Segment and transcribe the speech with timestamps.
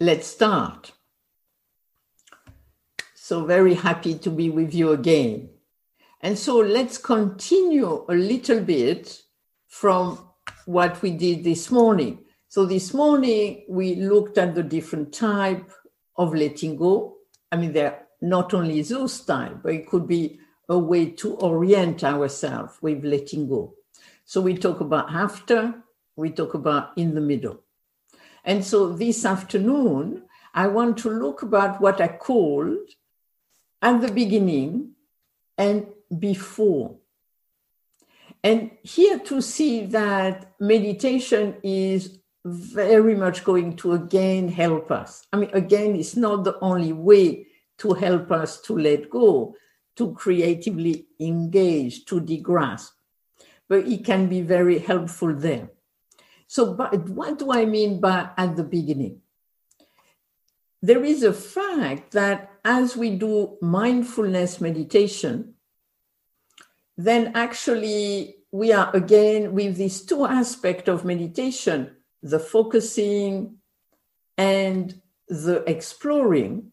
[0.00, 0.92] let's start.
[3.14, 5.50] So, very happy to be with you again.
[6.20, 9.22] And so, let's continue a little bit
[9.66, 10.18] from
[10.66, 12.24] what we did this morning.
[12.48, 15.70] So, this morning we looked at the different type
[16.16, 17.16] of letting go.
[17.52, 20.38] I mean, they're not only those type, but it could be
[20.68, 23.74] a way to orient ourselves with letting go.
[24.24, 25.74] So, we talk about after,
[26.16, 27.62] we talk about in the middle.
[28.48, 30.22] And so this afternoon,
[30.54, 32.88] I want to look about what I called
[33.82, 34.92] at the beginning
[35.58, 35.86] and
[36.18, 36.96] before.
[38.42, 45.26] And here to see that meditation is very much going to again help us.
[45.30, 47.48] I mean, again, it's not the only way
[47.80, 49.56] to help us to let go,
[49.96, 52.92] to creatively engage, to degrasp,
[53.68, 55.68] but it can be very helpful there.
[56.48, 59.20] So, but what do I mean by at the beginning?
[60.80, 65.54] There is a fact that as we do mindfulness meditation,
[66.96, 73.58] then actually we are again with these two aspects of meditation the focusing
[74.36, 76.72] and the exploring.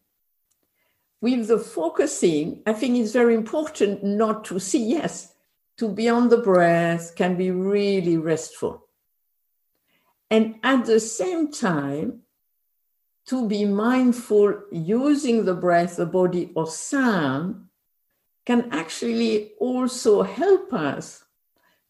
[1.21, 5.33] With the focusing, I think it's very important not to see, yes,
[5.77, 8.84] to be on the breath can be really restful.
[10.29, 12.21] And at the same time,
[13.27, 17.65] to be mindful using the breath, the body, or sound
[18.45, 21.23] can actually also help us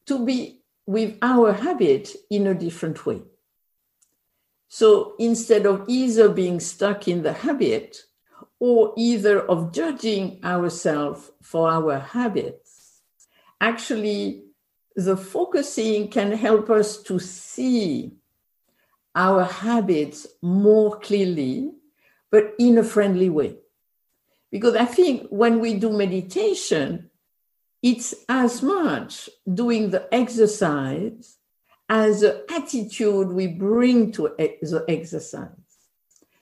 [0.06, 3.22] to be with our habit in a different way.
[4.70, 7.98] So instead of either being stuck in the habit
[8.60, 13.02] or either of judging ourselves for our habits,
[13.60, 14.44] actually
[14.96, 18.14] the focusing can help us to see
[19.16, 21.72] our habits more clearly,
[22.32, 23.56] but in a friendly way.
[24.52, 27.10] Because I think when we do meditation,
[27.82, 31.38] it's as much doing the exercise
[31.88, 35.50] as the attitude we bring to the exercise.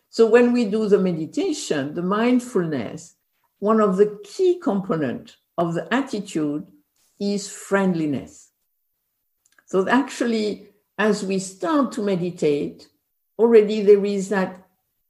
[0.09, 3.16] So when we do the meditation, the mindfulness,
[3.59, 6.67] one of the key components of the attitude
[7.19, 8.51] is friendliness.
[9.66, 10.67] So actually,
[11.03, 12.88] as we start to meditate,
[13.38, 14.66] already there is that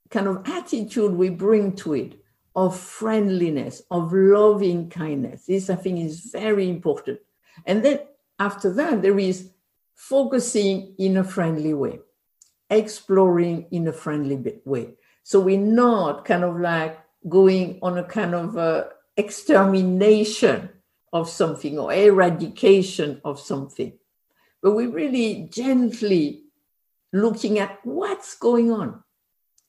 [0.09, 2.19] kind of attitude we bring to it
[2.55, 5.45] of friendliness, of loving kindness.
[5.45, 7.19] This, I think, is very important.
[7.67, 7.99] And then
[8.39, 9.51] after that, there is
[9.93, 11.99] focusing in a friendly way,
[12.71, 14.95] exploring in a friendly way.
[15.21, 16.97] So we're not kind of like
[17.29, 20.69] going on a kind of a extermination
[21.11, 23.93] of something or eradication of something
[24.63, 26.45] but we're really gently
[27.11, 29.03] looking at what's going on.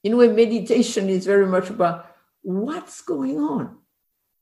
[0.05, 2.06] In a way, meditation is very much about
[2.43, 3.77] what's going on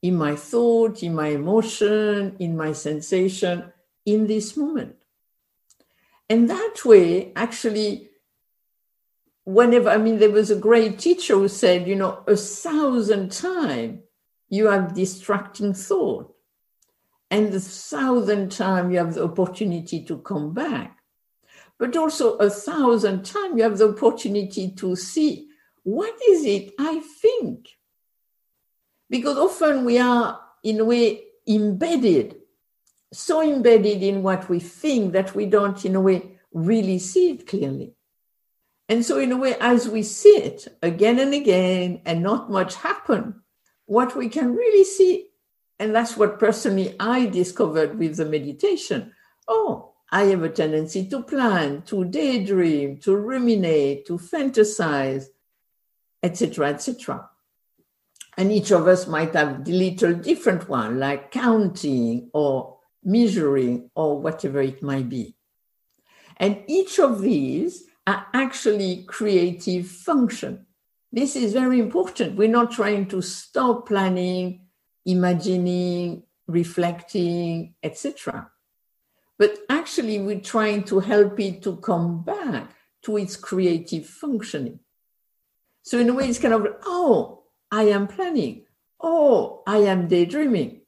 [0.03, 3.73] in my thought, in my emotion, in my sensation,
[4.05, 4.95] in this moment.
[6.29, 8.09] And that way, actually,
[9.45, 14.01] whenever, I mean, there was a great teacher who said, you know, a thousand times
[14.49, 16.32] you have distracting thought
[17.33, 20.99] and the thousand time you have the opportunity to come back.
[21.79, 25.47] But also a thousand time you have the opportunity to see
[25.81, 27.69] what is it I think?
[29.09, 32.35] Because often we are in a way embedded,
[33.11, 37.47] so embedded in what we think that we don't in a way really see it
[37.47, 37.95] clearly.
[38.87, 42.75] And so in a way, as we see it again and again and not much
[42.75, 43.41] happen,
[43.87, 45.29] what we can really see
[45.83, 49.11] and that's what personally I discovered with the meditation.
[49.49, 55.25] Oh, I have a tendency to plan, to daydream, to ruminate, to fantasize,
[56.23, 57.29] etc., etc.
[58.37, 64.21] And each of us might have a little different one, like counting or measuring or
[64.21, 65.35] whatever it might be.
[66.37, 70.65] And each of these are actually creative function.
[71.11, 72.37] This is very important.
[72.37, 74.62] We're not trying to stop planning
[75.05, 78.49] imagining, reflecting, etc.
[79.37, 82.71] But actually, we're trying to help it to come back
[83.03, 84.79] to its creative functioning.
[85.81, 88.65] So, in a way, it's kind of, oh, I am planning.
[89.01, 90.81] Oh, I am daydreaming.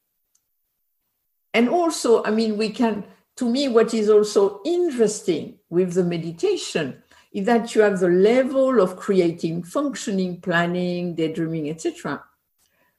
[1.53, 3.05] And also, I mean, we can,
[3.37, 7.01] to me, what is also interesting with the meditation
[7.33, 12.23] is that you have the level of creating, functioning, planning, daydreaming, etc.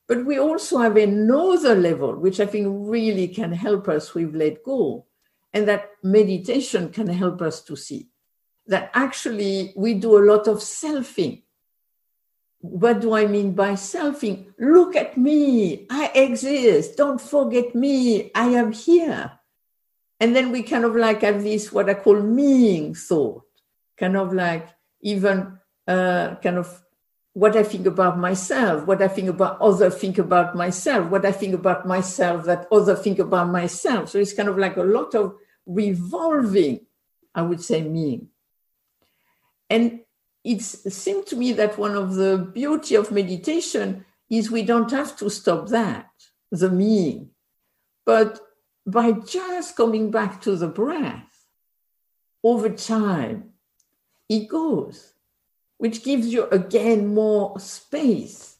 [0.08, 4.62] But we also have another level, which I think really can help us with let
[4.62, 5.06] go,
[5.53, 8.08] and that meditation can help us to see
[8.67, 11.43] that actually we do a lot of selfing.
[12.58, 14.53] what do I mean by selfing?
[14.58, 15.87] Look at me.
[15.88, 16.97] I exist.
[16.97, 18.32] Don't forget me.
[18.35, 19.38] I am here.
[20.19, 23.44] And then we kind of like have this, what I call meaning thought,
[23.97, 24.69] kind of like
[25.00, 26.82] even uh, kind of
[27.37, 31.33] what I think about myself, what I think about other think about myself, what I
[31.33, 34.09] think about myself that other think about myself.
[34.09, 35.35] So it's kind of like a lot of
[35.67, 36.87] revolving,
[37.35, 38.29] I would say, meaning.
[39.69, 40.00] And
[40.44, 45.15] it seemed to me that one of the beauty of meditation is we don't have
[45.19, 46.09] to stop that,
[46.50, 47.29] the me,
[48.06, 48.41] but
[48.87, 51.49] by just coming back to the breath,
[52.43, 53.50] over time,
[54.27, 55.12] it goes,
[55.78, 58.56] which gives you again more space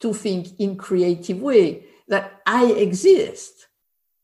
[0.00, 3.68] to think in creative way that I exist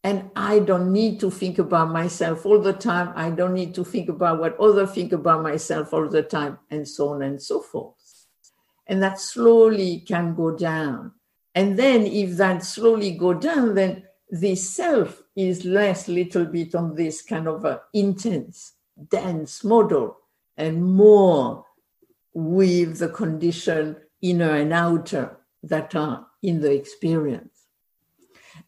[0.05, 3.12] and I don't need to think about myself all the time.
[3.17, 6.87] I don't need to think about what others think about myself all the time, and
[6.87, 8.26] so on and so forth.
[8.87, 11.12] And that slowly can go down.
[11.55, 16.94] And then, if that slowly go down, then the self is less little bit on
[16.94, 18.75] this kind of intense,
[19.11, 20.19] dense model,
[20.56, 21.64] and more
[22.38, 27.64] with the condition inner and outer that are in the experience.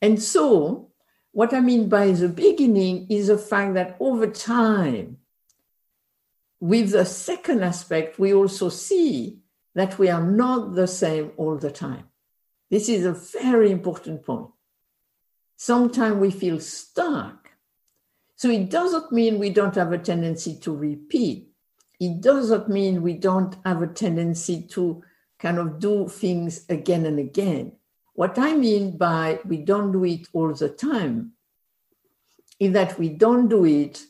[0.02, 0.90] And so
[1.30, 5.18] what I mean by the beginning is the fact that over time,
[6.58, 9.38] with the second aspect, we also see
[9.76, 12.06] that we are not the same all the time.
[12.70, 14.48] This is a very important point.
[15.56, 17.50] Sometimes we feel stuck.
[18.34, 21.49] So it doesn't mean we don't have a tendency to repeat.
[22.00, 25.02] It doesn't mean we don't have a tendency to
[25.38, 27.72] kind of do things again and again.
[28.14, 31.32] What I mean by we don't do it all the time
[32.58, 34.02] is that we don't do it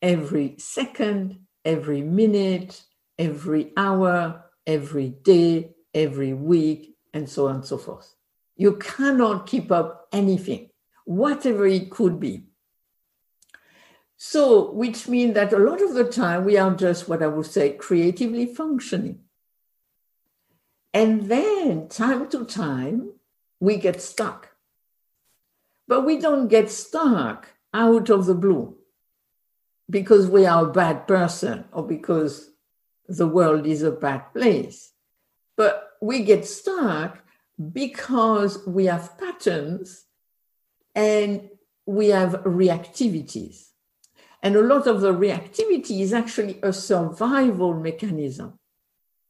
[0.00, 2.82] every second, every minute,
[3.18, 8.14] every hour, every day, every week, and so on and so forth.
[8.56, 10.70] You cannot keep up anything,
[11.04, 12.44] whatever it could be.
[14.24, 17.44] So, which means that a lot of the time we are just what I would
[17.44, 19.18] say creatively functioning.
[20.94, 23.14] And then, time to time,
[23.58, 24.50] we get stuck.
[25.88, 28.76] But we don't get stuck out of the blue
[29.90, 32.48] because we are a bad person or because
[33.08, 34.92] the world is a bad place.
[35.56, 37.18] But we get stuck
[37.72, 40.04] because we have patterns
[40.94, 41.50] and
[41.86, 43.71] we have reactivities.
[44.42, 48.58] And a lot of the reactivity is actually a survival mechanism.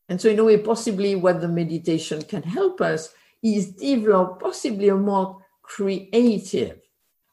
[0.09, 4.89] And so, in a way, possibly what the meditation can help us is develop possibly
[4.89, 6.81] a more creative,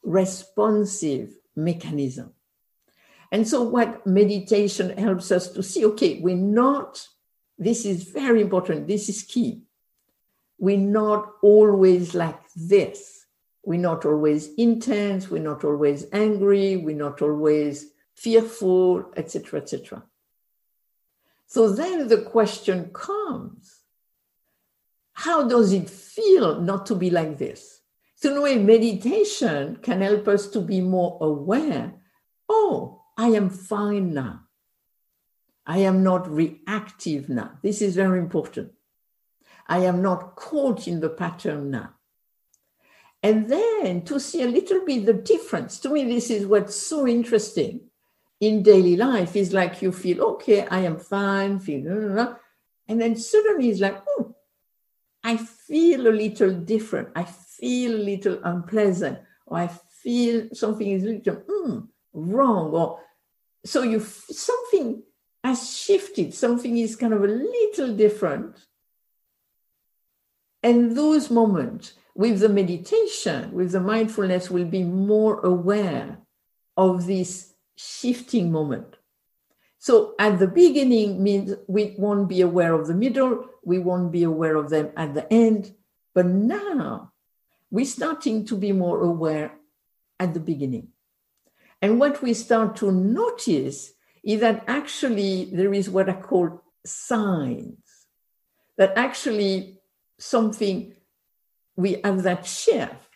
[0.02, 2.32] responsive mechanism.
[3.32, 7.06] And so, what meditation helps us to see okay, we're not,
[7.58, 9.62] this is very important, this is key.
[10.58, 13.19] We're not always like this.
[13.62, 20.02] We're not always intense, we're not always angry, we're not always fearful, etc., etc.
[21.46, 23.80] So then the question comes
[25.12, 27.82] how does it feel not to be like this?
[28.14, 31.94] So, in a way, meditation can help us to be more aware
[32.50, 34.40] oh, I am fine now.
[35.66, 37.58] I am not reactive now.
[37.62, 38.72] This is very important.
[39.68, 41.94] I am not caught in the pattern now.
[43.22, 45.78] And then to see a little bit the difference.
[45.80, 47.80] To me, this is what's so interesting
[48.40, 52.34] in daily life is like you feel, okay, I am fine, feel, blah, blah, blah.
[52.88, 54.34] and then suddenly it's like, oh,
[55.22, 57.10] I feel a little different.
[57.14, 59.70] I feel a little unpleasant, or I
[60.02, 63.00] feel something is a little mm, wrong, or
[63.64, 65.02] so you something
[65.44, 66.32] has shifted.
[66.32, 68.56] Something is kind of a little different.
[70.62, 76.18] And those moments with the meditation, with the mindfulness, we'll be more aware
[76.76, 78.96] of this shifting moment.
[79.78, 84.24] So at the beginning means we won't be aware of the middle, we won't be
[84.24, 85.72] aware of them at the end.
[86.12, 87.12] But now
[87.70, 89.52] we're starting to be more aware
[90.18, 90.88] at the beginning.
[91.80, 97.78] And what we start to notice is that actually there is what I call signs,
[98.76, 99.78] that actually
[100.18, 100.92] something,
[101.80, 103.08] we have that shift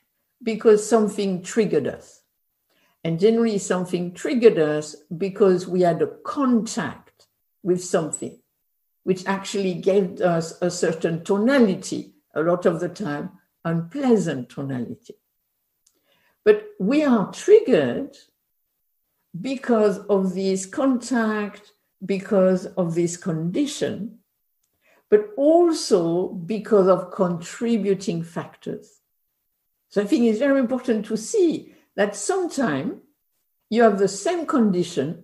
[0.43, 2.23] because something triggered us.
[3.03, 7.27] And generally, something triggered us because we had a contact
[7.63, 8.39] with something,
[9.03, 13.31] which actually gave us a certain tonality, a lot of the time,
[13.65, 15.15] unpleasant tonality.
[16.45, 18.17] But we are triggered
[19.39, 21.73] because of this contact,
[22.05, 24.19] because of this condition.
[25.15, 29.01] But also because of contributing factors.
[29.89, 32.95] So I think it's very important to see that sometimes
[33.71, 35.23] you have the same condition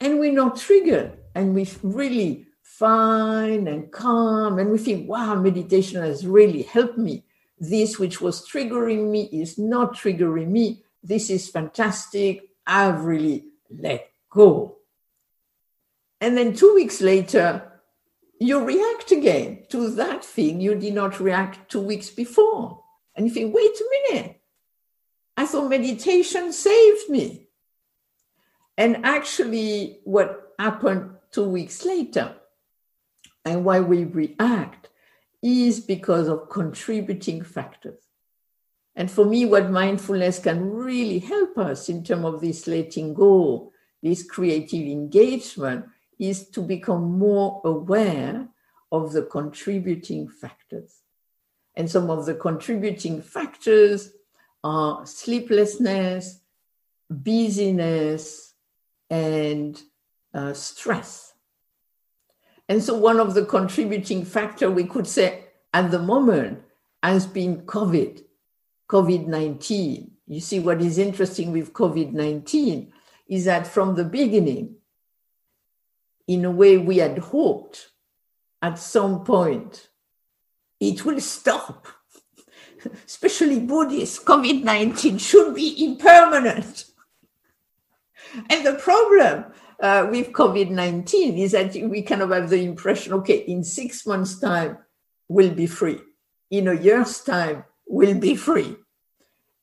[0.00, 6.02] and we're not triggered and we're really fine and calm and we think, wow, meditation
[6.02, 7.22] has really helped me.
[7.60, 10.82] This which was triggering me is not triggering me.
[11.00, 12.48] This is fantastic.
[12.66, 14.78] I've really let go.
[16.20, 17.68] And then two weeks later,
[18.46, 22.82] you react again to that thing you did not react two weeks before.
[23.14, 24.40] And you think, wait a minute,
[25.36, 27.48] I thought meditation saved me.
[28.76, 32.34] And actually, what happened two weeks later
[33.44, 34.88] and why we react
[35.42, 38.00] is because of contributing factors.
[38.94, 43.72] And for me, what mindfulness can really help us in terms of this letting go,
[44.02, 45.86] this creative engagement,
[46.18, 48.48] is to become more aware
[48.90, 51.00] of the contributing factors.
[51.74, 54.12] And some of the contributing factors
[54.62, 56.40] are sleeplessness,
[57.10, 58.54] busyness,
[59.10, 59.80] and
[60.34, 61.32] uh, stress.
[62.68, 66.62] And so, one of the contributing factor we could say at the moment
[67.02, 68.22] has been COVID,
[68.88, 70.10] COVID 19.
[70.26, 72.92] You see, what is interesting with COVID 19
[73.28, 74.76] is that from the beginning,
[76.32, 77.90] in a way, we had hoped
[78.60, 79.88] at some point
[80.80, 81.86] it will stop.
[83.06, 86.86] Especially Buddhists, COVID 19 should be impermanent.
[88.50, 89.44] And the problem
[89.80, 94.06] uh, with COVID 19 is that we kind of have the impression okay, in six
[94.06, 94.78] months' time,
[95.28, 96.00] we'll be free.
[96.50, 98.76] In a year's time, we'll be free.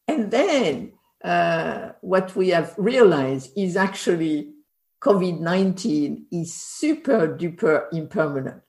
[0.07, 4.53] And then uh, what we have realized is actually
[5.01, 8.61] COVID 19 is super duper impermanent.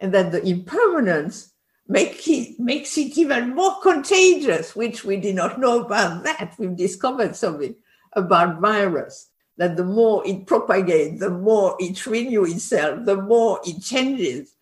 [0.00, 1.52] And that the impermanence
[1.88, 6.54] make it, makes it even more contagious, which we did not know about that.
[6.58, 7.74] We've discovered something
[8.12, 13.82] about virus that the more it propagates, the more it renews itself, the more it
[13.82, 14.54] changes.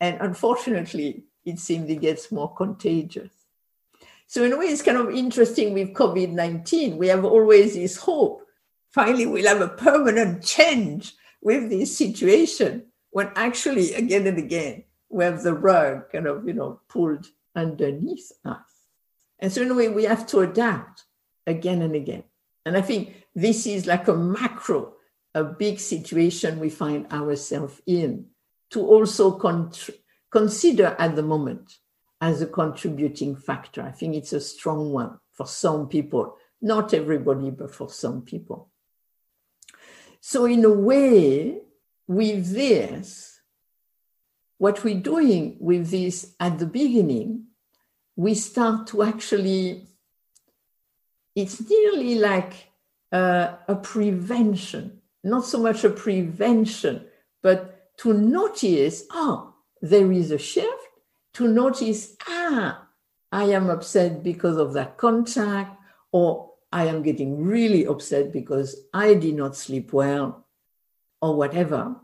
[0.00, 3.30] And unfortunately, it seems it gets more contagious.
[4.26, 6.96] So, in a way, it's kind of interesting with COVID 19.
[6.98, 8.46] We have always this hope.
[8.92, 15.24] Finally, we'll have a permanent change with this situation when actually, again and again, we
[15.24, 18.58] have the rug kind of, you know, pulled underneath us.
[19.38, 21.04] And so, in a way, we have to adapt
[21.46, 22.24] again and again.
[22.64, 24.94] And I think this is like a macro,
[25.34, 28.26] a big situation we find ourselves in
[28.70, 29.72] to also con-
[30.30, 31.78] consider at the moment
[32.20, 33.82] as a contributing factor.
[33.82, 38.69] I think it's a strong one for some people, not everybody, but for some people.
[40.20, 41.60] So, in a way,
[42.06, 43.40] with this,
[44.58, 47.46] what we're doing with this at the beginning,
[48.16, 49.86] we start to actually,
[51.34, 52.52] it's nearly like
[53.12, 57.06] uh, a prevention, not so much a prevention,
[57.42, 60.68] but to notice, oh, there is a shift,
[61.34, 62.86] to notice, ah,
[63.32, 65.78] I am upset because of that contact,
[66.12, 70.46] or I am getting really upset because I did not sleep well,
[71.20, 71.96] or whatever.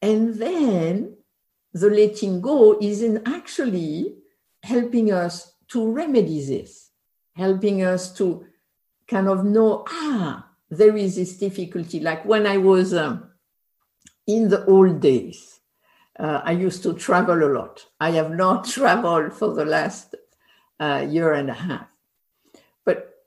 [0.00, 1.16] And then
[1.72, 4.16] the letting go is in actually
[4.62, 6.90] helping us to remedy this,
[7.34, 8.46] helping us to
[9.08, 12.00] kind of know, ah, there is this difficulty.
[12.00, 13.30] Like when I was um,
[14.26, 15.60] in the old days,
[16.18, 17.84] uh, I used to travel a lot.
[18.00, 20.14] I have not traveled for the last
[20.80, 21.86] uh, year and a half.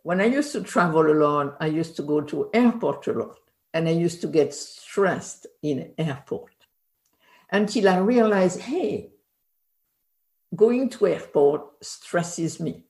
[0.03, 3.39] When I used to travel a lot, I used to go to airport a lot,
[3.73, 6.53] and I used to get stressed in airport
[7.51, 9.11] until I realized, hey,
[10.55, 12.83] going to airport stresses me.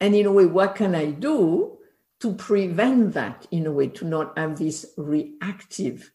[0.00, 1.78] And in a way, what can I do
[2.20, 6.12] to prevent that in a way, to not have this reactive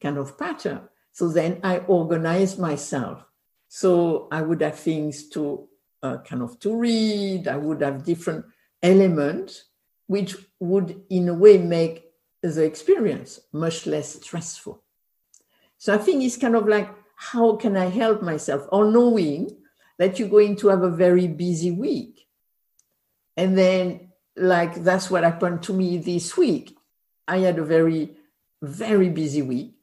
[0.00, 0.82] kind of pattern?
[1.12, 3.24] So then I organize myself.
[3.68, 5.68] So I would have things to
[6.02, 7.48] uh, kind of to read.
[7.48, 8.46] I would have different
[8.82, 9.64] elements
[10.06, 12.04] which would, in a way, make
[12.42, 14.82] the experience much less stressful.
[15.78, 18.66] So I think it's kind of like, how can I help myself?
[18.72, 19.56] Or knowing
[19.98, 22.26] that you're going to have a very busy week.
[23.36, 26.76] And then, like, that's what happened to me this week.
[27.28, 28.16] I had a very,
[28.62, 29.74] very busy week.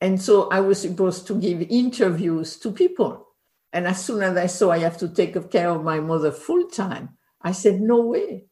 [0.00, 3.28] And so I was supposed to give interviews to people.
[3.72, 6.66] And as soon as I saw I have to take care of my mother full
[6.66, 7.10] time,
[7.42, 8.46] I said, no way.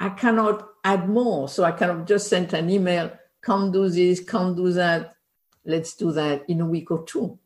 [0.00, 1.48] I cannot add more.
[1.48, 5.14] So I kind of just sent an email, come do this, come do that.
[5.64, 7.38] Let's do that in a week or two.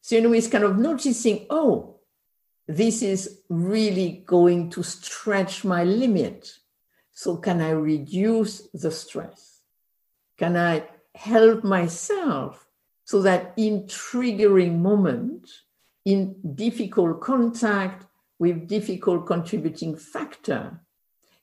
[0.00, 1.96] So, you know, it's kind of noticing, oh,
[2.66, 6.52] this is really going to stretch my limit.
[7.12, 9.62] So, can I reduce the stress?
[10.36, 12.68] Can I help myself
[13.04, 15.50] so that in triggering moment,
[16.04, 18.06] in difficult contact
[18.38, 20.80] with difficult contributing factor,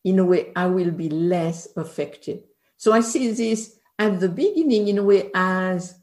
[0.03, 2.43] in a way, I will be less affected.
[2.77, 5.95] So I see this at the beginning in a way as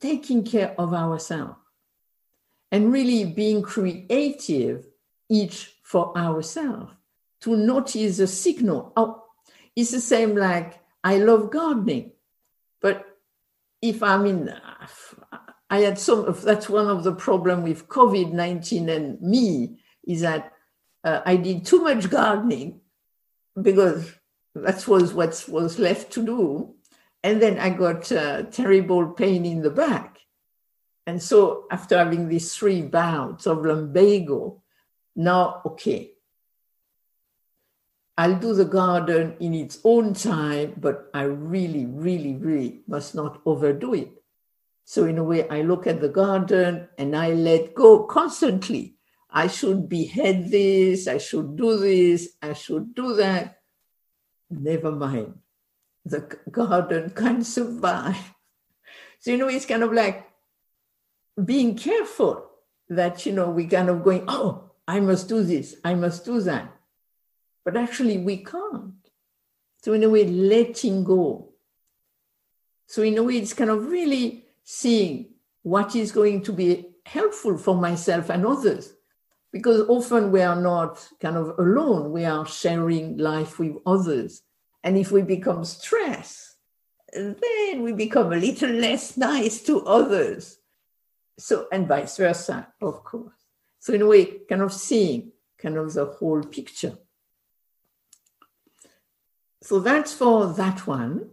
[0.00, 1.56] taking care of ourselves
[2.70, 4.86] and really being creative
[5.28, 6.92] each for ourselves
[7.40, 8.92] to notice the signal.
[8.96, 9.24] Oh,
[9.74, 12.12] it's the same like I love gardening,
[12.80, 13.06] but
[13.80, 14.54] if I'm in,
[15.70, 19.78] I had some, that's one of the problem with COVID-19 and me
[20.10, 20.52] is that
[21.04, 22.80] uh, I did too much gardening
[23.60, 24.12] because
[24.54, 26.74] that was what was left to do.
[27.22, 30.18] And then I got uh, terrible pain in the back.
[31.06, 34.62] And so after having these three bouts of lumbago,
[35.16, 36.12] now, okay,
[38.16, 43.40] I'll do the garden in its own time, but I really, really, really must not
[43.44, 44.10] overdo it.
[44.84, 48.96] So, in a way, I look at the garden and I let go constantly.
[49.32, 53.60] I should behead this, I should do this, I should do that.
[54.50, 55.38] Never mind.
[56.04, 58.34] The garden can survive.
[59.20, 60.28] So, you know, it's kind of like
[61.42, 62.50] being careful
[62.88, 66.40] that, you know, we kind of going, oh, I must do this, I must do
[66.40, 66.74] that.
[67.64, 68.94] But actually, we can't.
[69.82, 71.50] So, in a way, letting go.
[72.86, 77.56] So, in a way, it's kind of really seeing what is going to be helpful
[77.58, 78.94] for myself and others
[79.52, 82.12] because often we are not kind of alone.
[82.12, 84.42] We are sharing life with others.
[84.82, 86.50] And if we become stressed
[87.12, 90.58] then we become a little less nice to others.
[91.38, 93.34] So and vice versa of course.
[93.78, 96.98] So in a way kind of seeing kind of the whole picture.
[99.62, 101.30] So that's for that one.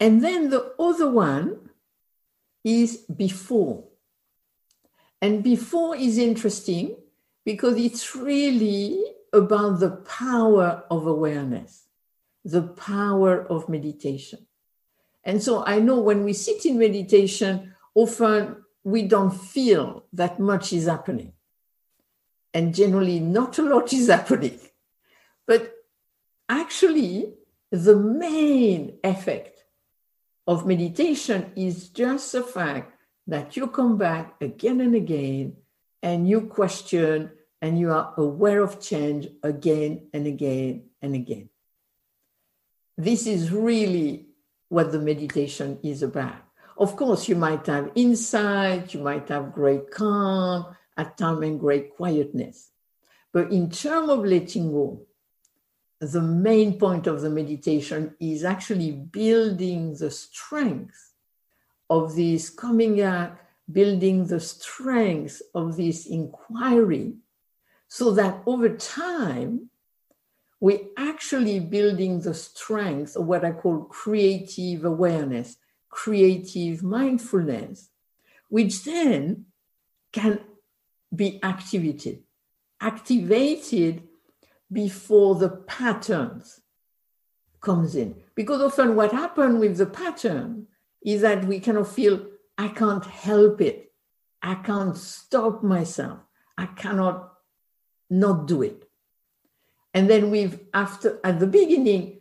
[0.00, 1.70] And then the other one
[2.64, 3.84] is before.
[5.20, 6.96] And before is interesting
[7.44, 9.02] because it's really
[9.32, 11.86] about the power of awareness,
[12.44, 14.46] the power of meditation.
[15.24, 20.72] And so I know when we sit in meditation, often we don't feel that much
[20.72, 21.32] is happening.
[22.54, 24.58] And generally, not a lot is happening.
[25.46, 25.72] But
[26.48, 27.34] actually,
[27.70, 29.64] the main effect
[30.46, 32.92] of meditation is just the fact
[33.26, 35.56] that you come back again and again
[36.02, 41.48] and you question and you are aware of change again and again and again.
[42.98, 44.26] This is really
[44.68, 46.42] what the meditation is about.
[46.76, 51.94] Of course, you might have insight, you might have great calm, at time and great
[51.96, 52.70] quietness.
[53.32, 55.06] But in terms of letting go,
[56.00, 61.12] the main point of the meditation is actually building the strength
[61.88, 63.38] of this coming out
[63.70, 67.14] building the strength of this inquiry
[67.88, 69.70] so that over time
[70.60, 75.56] we're actually building the strength of what I call creative awareness,
[75.88, 77.90] creative mindfulness,
[78.48, 79.46] which then
[80.12, 80.40] can
[81.14, 82.22] be activated,
[82.80, 84.02] activated
[84.70, 86.60] before the patterns
[87.60, 88.16] comes in.
[88.34, 90.66] Because often what happens with the pattern
[91.04, 92.26] is that we kind of feel
[92.58, 93.92] I can't help it.
[94.42, 96.18] I can't stop myself.
[96.58, 97.32] I cannot
[98.10, 98.88] not do it.
[99.94, 102.20] And then we've, after, at the beginning,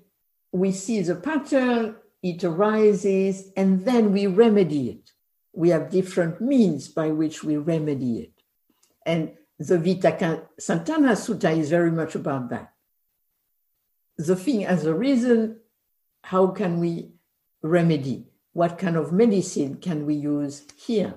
[0.51, 5.11] we see the pattern, it arises, and then we remedy it.
[5.53, 8.33] We have different means by which we remedy it.
[9.05, 12.73] And the Vitakkasanthana Sutta is very much about that.
[14.17, 15.59] The thing as a reason,
[16.23, 17.11] how can we
[17.61, 18.30] remedy?
[18.53, 21.15] What kind of medicine can we use here?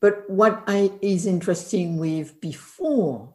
[0.00, 3.34] But what I, is interesting with before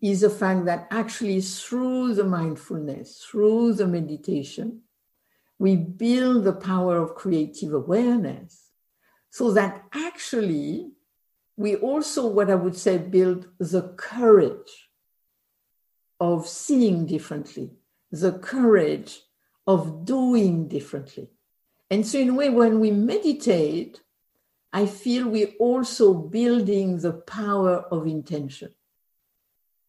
[0.00, 4.80] is the fact that actually through the mindfulness, through the meditation,
[5.58, 8.70] we build the power of creative awareness
[9.28, 10.92] so that actually
[11.56, 14.88] we also, what I would say, build the courage
[16.18, 17.72] of seeing differently,
[18.10, 19.20] the courage
[19.66, 21.28] of doing differently.
[21.90, 24.00] And so, in a way, when we meditate,
[24.72, 28.72] I feel we're also building the power of intention.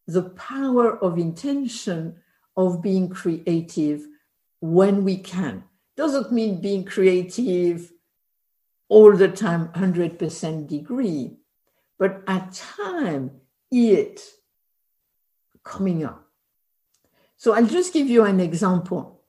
[0.07, 2.15] The power of intention
[2.57, 4.07] of being creative
[4.59, 5.63] when we can.
[5.95, 7.91] Doesn't mean being creative
[8.89, 11.37] all the time 100% degree,
[11.99, 13.31] but at time
[13.71, 14.21] it
[15.63, 16.27] coming up.
[17.37, 19.20] So I'll just give you an example.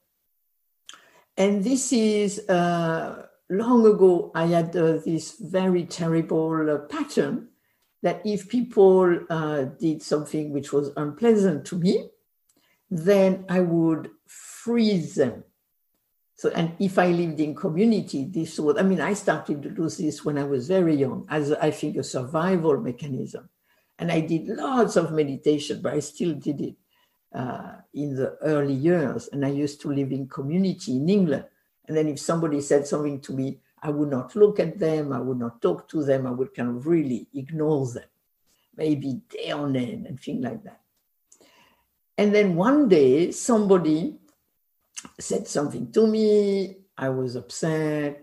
[1.43, 7.49] And this is uh, long ago, I had uh, this very terrible uh, pattern
[8.01, 12.07] that if people uh, did something which was unpleasant to me,
[12.93, 15.43] then I would freeze them.
[16.37, 19.89] So, and if I lived in community, this would, I mean, I started to do
[19.89, 23.49] this when I was very young as I think a survival mechanism.
[23.99, 26.77] And I did lots of meditation, but I still did it
[27.35, 29.29] uh, in the early years.
[29.33, 31.47] And I used to live in community in England.
[31.87, 35.19] And then if somebody said something to me, I would not look at them, I
[35.19, 38.05] would not talk to them, I would kind of really ignore them,
[38.77, 40.81] maybe day on end and things like that.
[42.17, 44.19] And then one day somebody
[45.19, 48.23] said something to me, I was upset.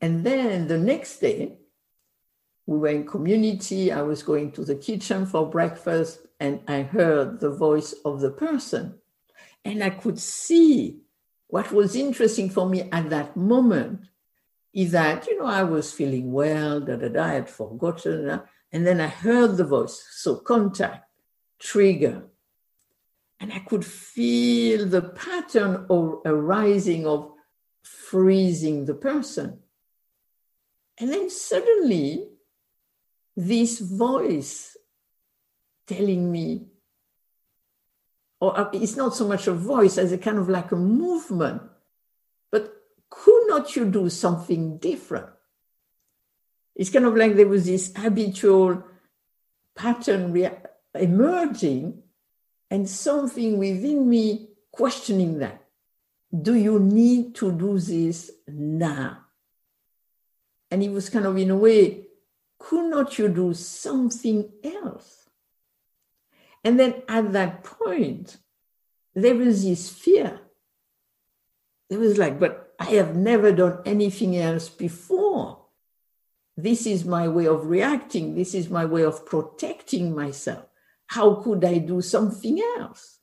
[0.00, 1.58] And then the next day,
[2.68, 7.40] we were in community, I was going to the kitchen for breakfast, and I heard
[7.40, 8.98] the voice of the person.
[9.64, 10.98] And I could see
[11.46, 14.02] what was interesting for me at that moment
[14.74, 18.42] is that, you know, I was feeling well, da da da, I had forgotten.
[18.70, 20.06] And then I heard the voice.
[20.10, 21.08] So contact,
[21.58, 22.24] trigger.
[23.40, 27.32] And I could feel the pattern of arising of
[27.82, 29.60] freezing the person.
[30.98, 32.28] And then suddenly,
[33.38, 34.76] this voice
[35.86, 36.66] telling me,
[38.40, 41.62] or uh, it's not so much a voice as a kind of like a movement.
[42.50, 42.74] But
[43.08, 45.28] could not you do something different?
[46.74, 48.82] It's kind of like there was this habitual
[49.76, 50.58] pattern re-
[50.94, 52.02] emerging
[52.70, 55.64] and something within me questioning that.
[56.30, 59.18] Do you need to do this now?
[60.72, 62.07] And it was kind of in a way,
[62.58, 65.28] could not you do something else?
[66.64, 68.36] And then at that point,
[69.14, 70.40] there was this fear.
[71.88, 75.64] It was like, but I have never done anything else before.
[76.56, 78.34] This is my way of reacting.
[78.34, 80.66] This is my way of protecting myself.
[81.06, 83.18] How could I do something else?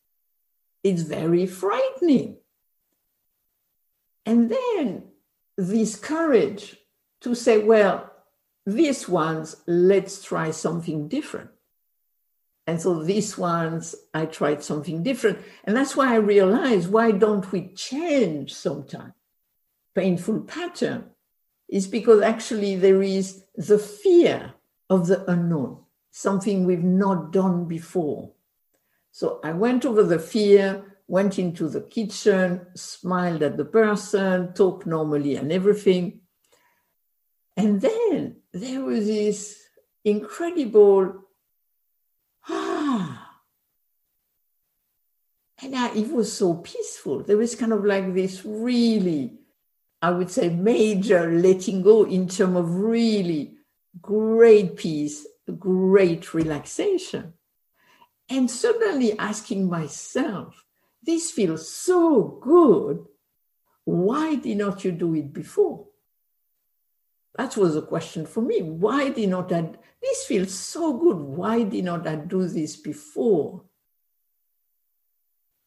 [0.83, 2.37] It's very frightening.
[4.25, 5.03] And then
[5.57, 6.77] this courage
[7.21, 8.11] to say, well,
[8.65, 11.51] this ones, let's try something different.
[12.67, 15.39] And so these ones, I tried something different.
[15.65, 19.13] And that's why I realized why don't we change sometimes?
[19.93, 21.11] Painful pattern
[21.69, 24.53] is because actually there is the fear
[24.89, 28.31] of the unknown, something we've not done before.
[29.11, 34.85] So I went over the fear, went into the kitchen, smiled at the person, talked
[34.85, 36.21] normally and everything.
[37.57, 39.57] And then there was this
[40.03, 41.25] incredible
[42.47, 43.21] ah.
[45.61, 47.23] And I, it was so peaceful.
[47.23, 49.33] There was kind of like this really,
[50.01, 53.55] I would say, major letting go in terms of really
[54.01, 55.25] great peace,
[55.57, 57.33] great relaxation.
[58.29, 60.65] And suddenly asking myself,
[61.01, 63.05] this feels so good.
[63.85, 65.85] Why did not you do it before?
[67.37, 68.61] That was a question for me.
[68.61, 69.71] Why did not I?
[70.01, 71.17] This feels so good.
[71.17, 73.63] Why did not I do this before?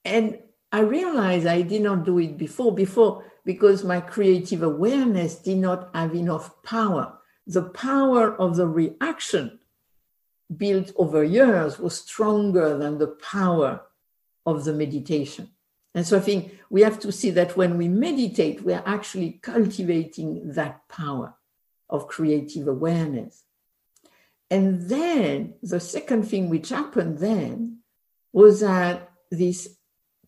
[0.05, 0.39] And
[0.73, 5.91] I realized I did not do it before, before because my creative awareness did not
[5.95, 7.19] have enough power.
[7.47, 9.59] The power of the reaction
[10.55, 13.83] built over years was stronger than the power
[14.47, 15.51] of the meditation.
[15.95, 20.53] And so I think we have to see that when we meditate, we're actually cultivating
[20.53, 21.35] that power
[21.89, 23.45] of creative awareness.
[24.51, 27.79] And then the second thing which happened then
[28.33, 29.77] was that this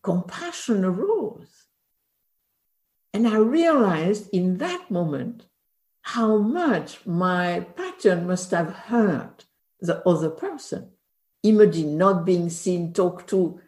[0.03, 1.65] compassion arose.
[3.13, 5.45] And I realized in that moment
[6.01, 9.45] how much my pattern must have hurt
[9.79, 10.91] the other person.
[11.43, 13.59] Imagine not being seen, talked to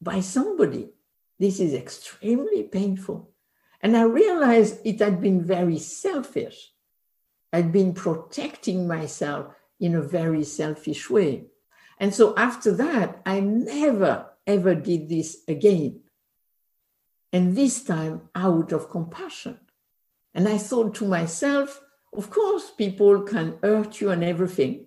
[0.00, 0.90] by somebody.
[1.38, 3.30] This is extremely painful.
[3.80, 6.73] And I realized it had been very selfish.
[7.54, 11.44] I'd been protecting myself in a very selfish way.
[12.00, 16.00] And so after that, I never ever did this again.
[17.32, 19.60] And this time out of compassion.
[20.34, 21.80] And I thought to myself,
[22.12, 24.86] of course, people can hurt you and everything,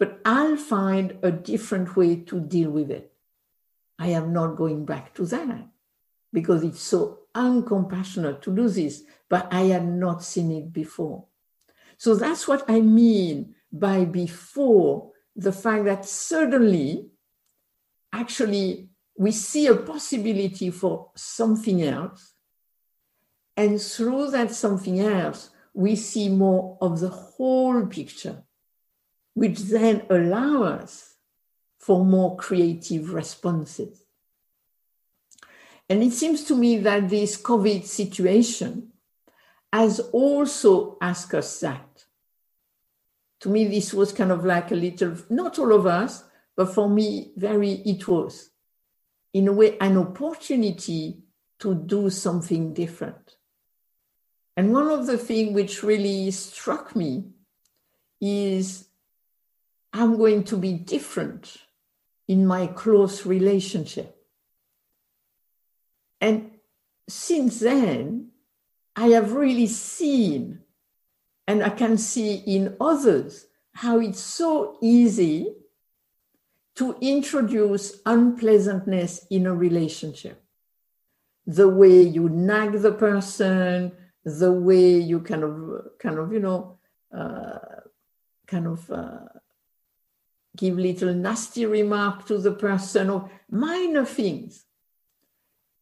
[0.00, 3.12] but I'll find a different way to deal with it.
[4.00, 5.68] I am not going back to that
[6.32, 9.04] because it's so uncompassionate to do this.
[9.28, 11.27] but I had not seen it before.
[11.98, 17.10] So that's what I mean by before the fact that suddenly,
[18.12, 22.34] actually, we see a possibility for something else.
[23.56, 28.44] And through that something else, we see more of the whole picture,
[29.34, 31.16] which then allow us
[31.78, 34.04] for more creative responses.
[35.88, 38.92] And it seems to me that this COVID situation
[39.72, 41.87] has also asked us that.
[43.40, 46.24] To me, this was kind of like a little, not all of us,
[46.56, 48.50] but for me, very, it was,
[49.32, 51.22] in a way, an opportunity
[51.60, 53.36] to do something different.
[54.56, 57.30] And one of the things which really struck me
[58.20, 58.88] is
[59.92, 61.56] I'm going to be different
[62.26, 64.16] in my close relationship.
[66.20, 66.50] And
[67.08, 68.30] since then,
[68.96, 70.60] I have really seen,
[71.48, 75.54] and I can see in others, how it's so easy
[76.76, 80.44] to introduce unpleasantness in a relationship.
[81.46, 83.92] The way you nag the person,
[84.24, 86.78] the way you kind of, kind of, you know,
[87.16, 87.58] uh,
[88.46, 89.20] kind of uh,
[90.54, 94.66] give little nasty remark to the person or minor things.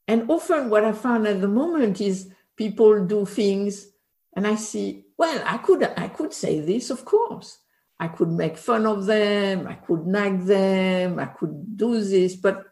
[0.07, 3.88] And often what I found at the moment is people do things
[4.33, 7.59] and I see, well, I could I could say this, of course.
[7.98, 12.66] I could make fun of them, I could nag them, I could do this, but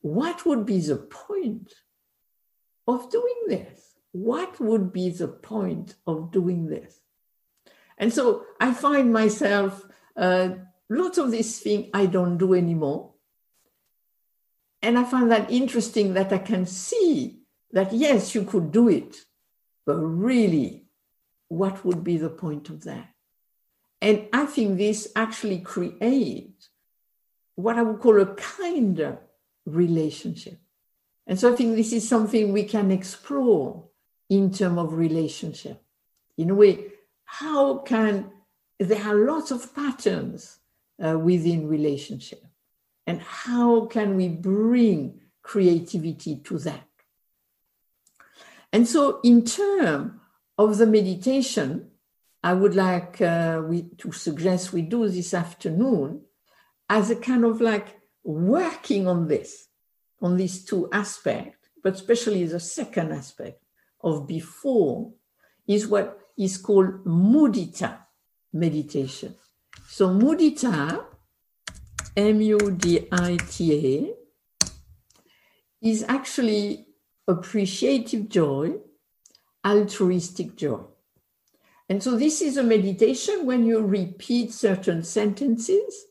[0.00, 1.74] what would be the point
[2.88, 3.96] of doing this?
[4.12, 6.98] What would be the point of doing this?
[7.98, 9.84] And so I find myself
[10.16, 10.50] uh,
[10.88, 13.12] lots of these things I don't do anymore.
[14.80, 17.40] And I find that interesting that I can see
[17.72, 19.16] that yes, you could do it,
[19.84, 20.85] but really,
[21.48, 23.08] what would be the point of that?
[24.00, 26.68] And I think this actually creates
[27.54, 29.18] what I would call a kinder
[29.64, 30.58] relationship.
[31.26, 33.88] And so I think this is something we can explore
[34.28, 35.82] in terms of relationship.
[36.36, 36.92] In a way,
[37.24, 38.30] how can
[38.78, 40.58] there are lots of patterns
[41.04, 42.44] uh, within relationship,
[43.06, 46.86] and how can we bring creativity to that?
[48.72, 50.12] And so, in terms
[50.58, 51.90] of the meditation,
[52.42, 56.22] I would like uh, we, to suggest we do this afternoon
[56.88, 59.68] as a kind of like working on this,
[60.22, 63.62] on these two aspects, but especially the second aspect
[64.02, 65.12] of before
[65.66, 67.98] is what is called mudita
[68.52, 69.34] meditation.
[69.88, 71.04] So mudita,
[72.16, 74.66] M U D I T A,
[75.82, 76.86] is actually
[77.28, 78.74] appreciative joy,
[79.66, 80.80] altruistic joy.
[81.88, 86.06] And so this is a meditation when you repeat certain sentences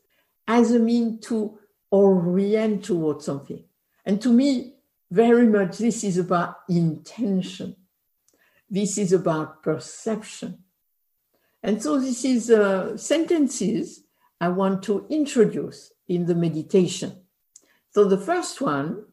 [0.46, 1.58] as a mean to
[1.90, 3.64] orient towards something.
[4.04, 4.74] And to me,
[5.10, 7.76] very much this is about intention.
[8.68, 10.58] This is about perception.
[11.62, 14.02] And so this is uh, sentences
[14.40, 17.16] I want to introduce in the meditation.
[17.90, 19.04] So the first one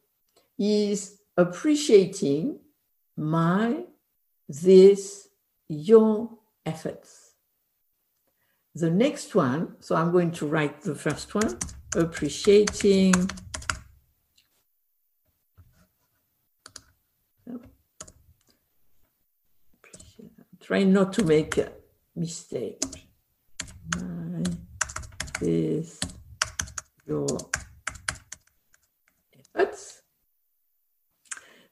[0.59, 2.59] is appreciating
[3.15, 3.85] my,
[4.61, 5.29] this,
[5.67, 6.29] your
[6.65, 7.31] efforts.
[8.75, 11.57] The next one, so I'm going to write the first one,
[11.95, 13.13] appreciating
[20.61, 21.71] try not to make a
[22.15, 22.81] mistake.
[23.97, 24.43] My,
[25.41, 25.99] this,
[27.05, 27.27] your
[29.55, 30.03] efforts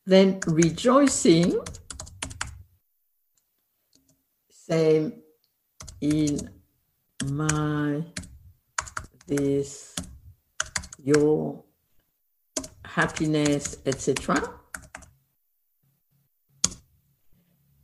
[0.06, 1.60] then rejoicing,
[4.72, 5.14] same
[6.00, 6.50] in
[7.26, 8.02] my,
[9.28, 9.94] this,
[11.04, 11.64] your
[12.86, 14.50] happiness, etc.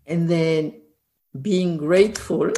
[0.06, 0.82] And then
[1.42, 2.54] being grateful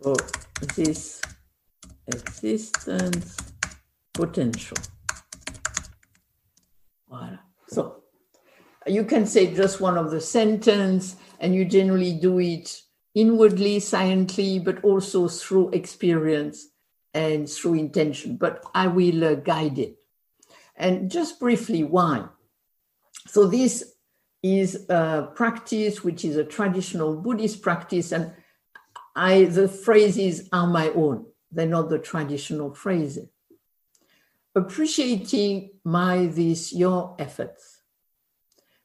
[0.00, 0.16] for
[0.76, 1.20] this
[2.06, 3.36] existence
[4.14, 4.76] potential.
[7.10, 7.40] Voilà.
[7.66, 8.01] So
[8.86, 12.82] you can say just one of the sentence, and you generally do it
[13.14, 16.68] inwardly, silently, but also through experience
[17.14, 18.36] and through intention.
[18.36, 19.96] But I will uh, guide it.
[20.76, 22.26] And just briefly, why?
[23.26, 23.94] So this
[24.42, 28.32] is a practice which is a traditional Buddhist practice, and
[29.14, 31.26] I the phrases are my own.
[31.50, 33.28] They're not the traditional phrases.
[34.54, 37.71] Appreciating my this your efforts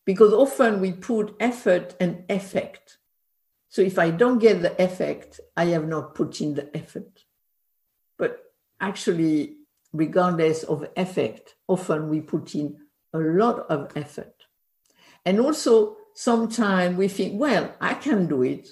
[0.08, 2.98] because often we put effort and effect.
[3.68, 7.26] So if I don't get the effect, I have not put in the effort.
[8.18, 8.40] But
[8.80, 9.58] actually,
[9.92, 12.78] regardless of effect, often we put in
[13.14, 14.46] a lot of effort.
[15.26, 18.70] And also, sometimes we think, well, I can do it.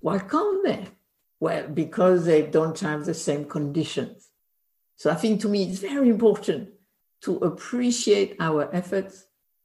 [0.00, 0.88] Why can't they?
[1.40, 4.28] Well, because they don't have the same conditions.
[4.96, 6.68] So I think to me, it's very important
[7.22, 9.24] to appreciate our efforts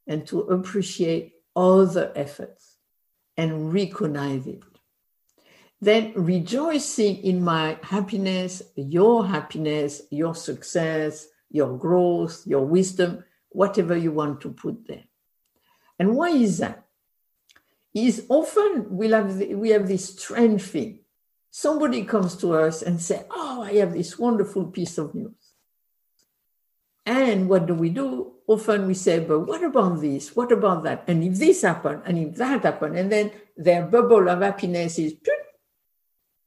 [0.09, 2.77] and to appreciate other efforts
[3.37, 4.63] and recognize it.
[5.79, 14.11] Then rejoicing in my happiness, your happiness, your success, your growth, your wisdom, whatever you
[14.11, 15.05] want to put there.
[15.97, 16.85] And why is that?
[17.93, 20.99] Is often we'll have the, we have this strange thing.
[21.51, 25.38] Somebody comes to us and say, "Oh, I have this wonderful piece of news."
[27.09, 28.33] And what do we do?
[28.45, 30.35] Often we say, but what about this?
[30.35, 31.05] What about that?
[31.07, 35.15] And if this happened, and if that happened, and then their bubble of happiness is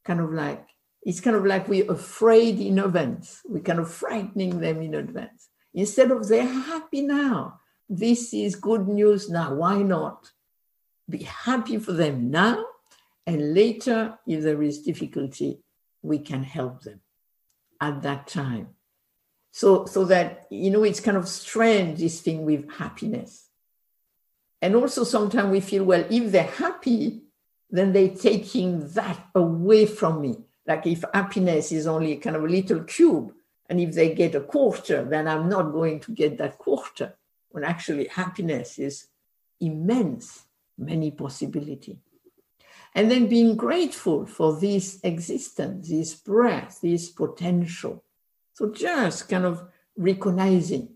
[0.05, 0.65] kind of like,
[1.01, 3.41] it's kind of like we're afraid in advance.
[3.43, 5.49] We're kind of frightening them in advance.
[5.73, 7.59] Instead of they're happy now.
[7.89, 9.55] This is good news now.
[9.55, 10.31] Why not?
[11.09, 12.63] Be happy for them now.
[13.27, 15.59] And later, if there is difficulty,
[16.01, 17.01] we can help them
[17.81, 18.69] at that time
[19.55, 23.49] so, so that, you know, it's kind of strange, this thing with happiness.
[24.59, 27.21] And also sometimes we feel, well, if they're happy,
[27.69, 30.37] then they're taking that away from me.
[30.65, 33.31] Like if happiness is only kind of a little cube,
[33.69, 37.13] and if they get a quarter, then I'm not going to get that quarter.
[37.49, 39.07] When actually happiness is
[39.59, 40.45] immense,
[40.79, 41.99] many possibility.
[42.95, 48.03] And then being grateful for this existence, this breath, this potential.
[48.53, 49.63] So just kind of
[49.97, 50.89] recognizing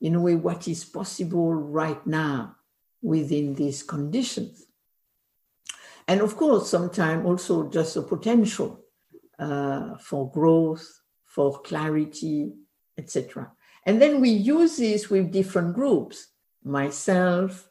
[0.00, 2.56] in a way what is possible right now
[3.02, 4.66] within these conditions.
[6.06, 8.84] And of course, sometimes also just a potential
[9.38, 12.52] uh, for growth, for clarity,
[12.96, 13.52] etc.
[13.84, 16.28] And then we use this with different groups
[16.64, 17.68] myself,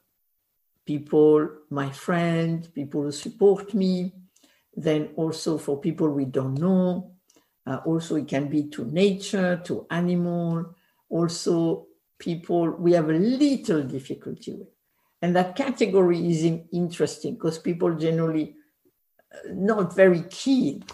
[0.86, 4.13] people, my friend, people who support me,
[4.76, 7.17] then also for people we don't know,
[7.68, 10.74] uh, also, it can be to nature, to animal,
[11.10, 14.70] also people we have a little difficulty with.
[15.22, 18.56] And that category is interesting because people generally
[19.34, 20.86] uh, not very keen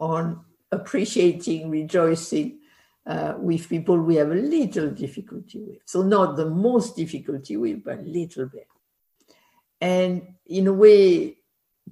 [0.00, 2.60] on appreciating, rejoicing
[3.06, 5.78] uh, with people we have a little difficulty with.
[5.84, 8.68] So not the most difficulty with, but a little bit.
[9.78, 11.36] And in a way,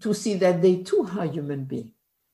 [0.00, 1.92] to see that they too are human beings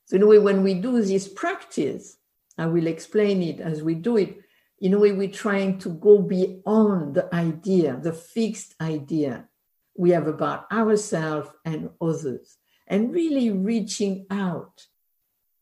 [0.09, 2.17] so in a way, when we do this practice,
[2.57, 4.39] I will explain it as we do it.
[4.81, 9.49] In a way, we're trying to go beyond the idea, the fixed idea
[9.95, 14.87] we have about ourselves and others, and really reaching out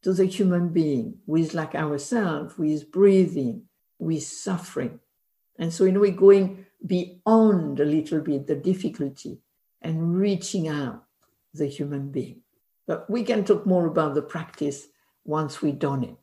[0.02, 3.62] to the human being who is like ourselves, who is breathing,
[3.98, 5.00] who is suffering.
[5.59, 9.40] And so, in a way, going beyond a little bit the difficulty
[9.82, 11.02] and reaching out
[11.52, 12.42] the human being.
[12.87, 14.87] But we can talk more about the practice
[15.25, 16.16] once we've done it.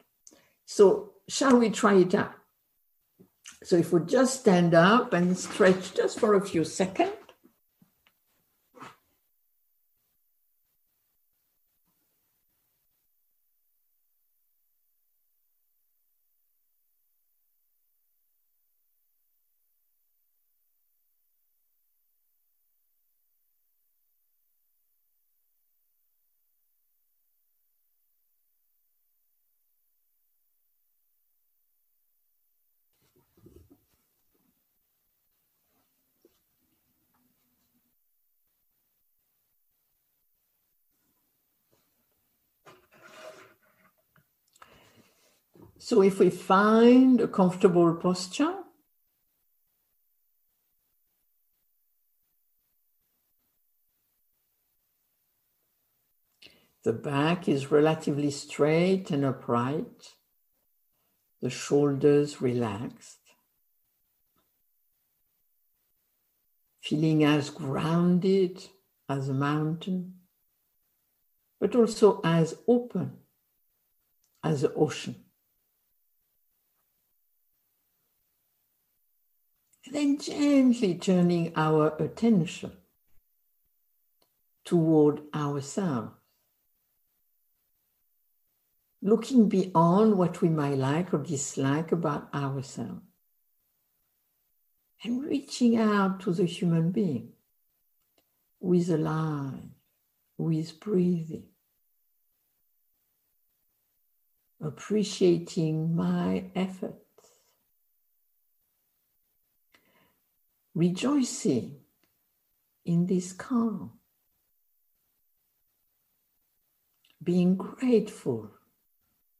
[0.65, 2.33] So, shall we try it out?
[3.63, 7.22] So, if we just stand up and stretch just for a few seconds.
[45.85, 48.55] So if we find a comfortable posture,
[56.85, 60.13] the back is relatively straight and upright,
[61.41, 63.19] the shoulders relaxed,
[66.79, 68.65] feeling as grounded
[69.09, 70.13] as a mountain,
[71.59, 73.17] but also as open
[74.41, 75.17] as the ocean.
[79.93, 82.71] Then gently turning our attention
[84.65, 86.11] toward ourselves.
[89.01, 93.01] Looking beyond what we might like or dislike about ourselves.
[95.03, 97.33] And reaching out to the human being
[98.61, 99.59] with alive,
[100.37, 101.43] who is breathing.
[104.61, 107.02] Appreciating my efforts.
[110.75, 111.77] Rejoicing
[112.85, 113.91] in this calm.
[117.23, 118.51] Being grateful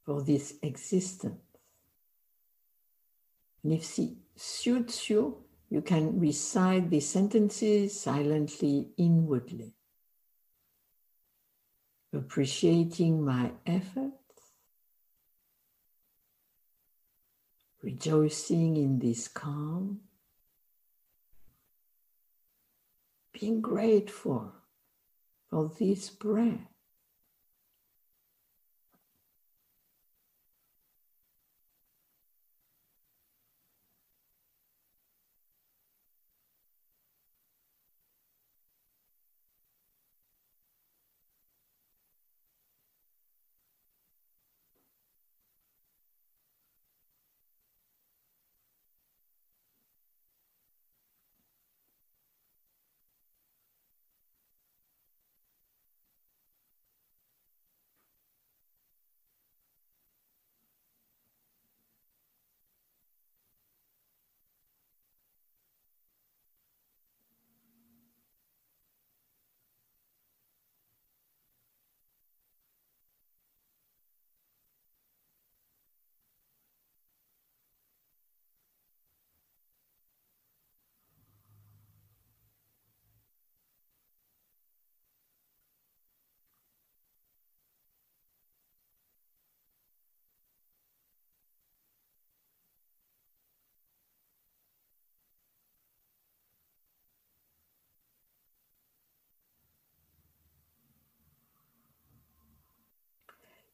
[0.06, 1.42] for this existence.
[3.64, 9.74] And if it suits you, you can recite the sentences silently inwardly.
[12.14, 14.14] Appreciating my efforts,
[17.82, 20.02] rejoicing in this calm,
[23.40, 24.54] being grateful
[25.50, 26.73] for this breath.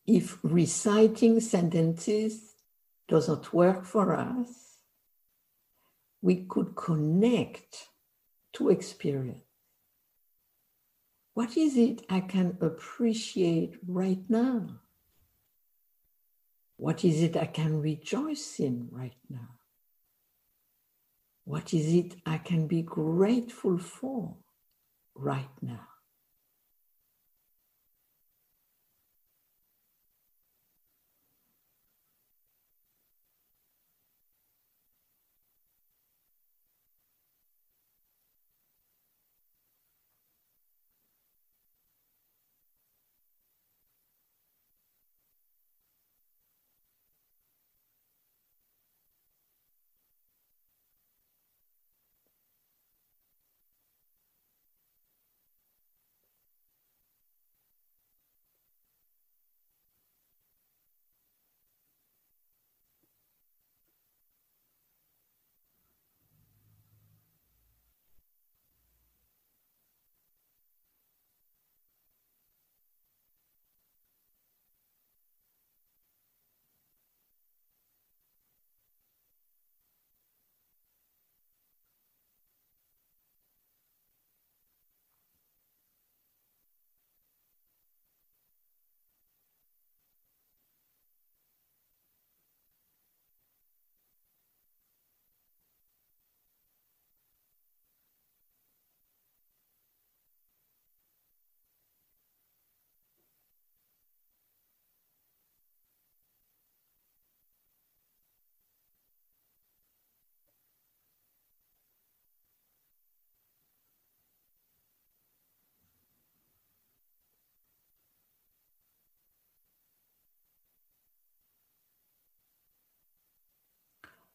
[0.10, 2.55] If reciting sentences
[3.07, 4.80] does not work for us,
[6.24, 7.89] we could connect
[8.53, 9.43] to experience.
[11.36, 14.80] What is it I can appreciate right now?
[16.78, 19.60] What is it I can rejoice in right now?
[21.45, 24.38] What is it I can be grateful for
[25.14, 25.89] right now?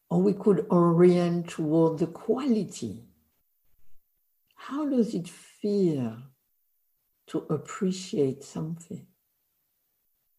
[0.09, 3.03] Or we could orient toward the quality.
[4.55, 6.17] How does it feel
[7.27, 9.05] to appreciate something?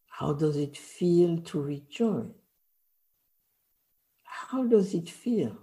[0.08, 2.32] How does it feel to rejoice?
[4.24, 5.56] How does it feel?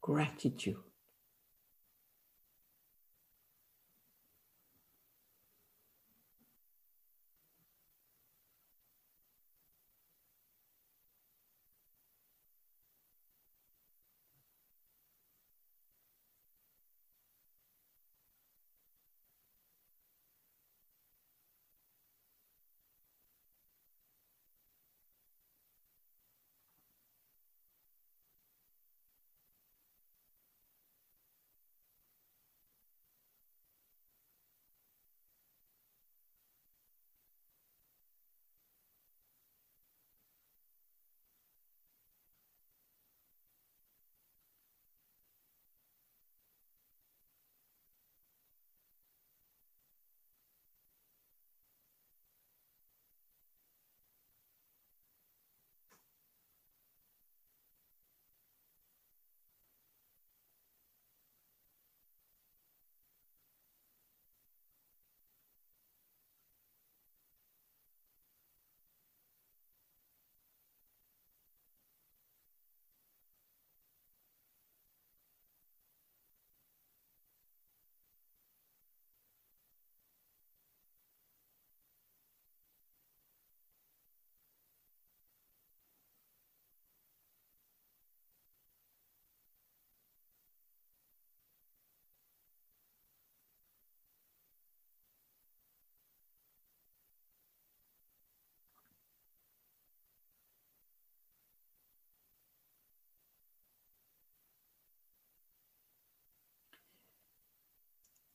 [0.00, 0.87] Gratitude.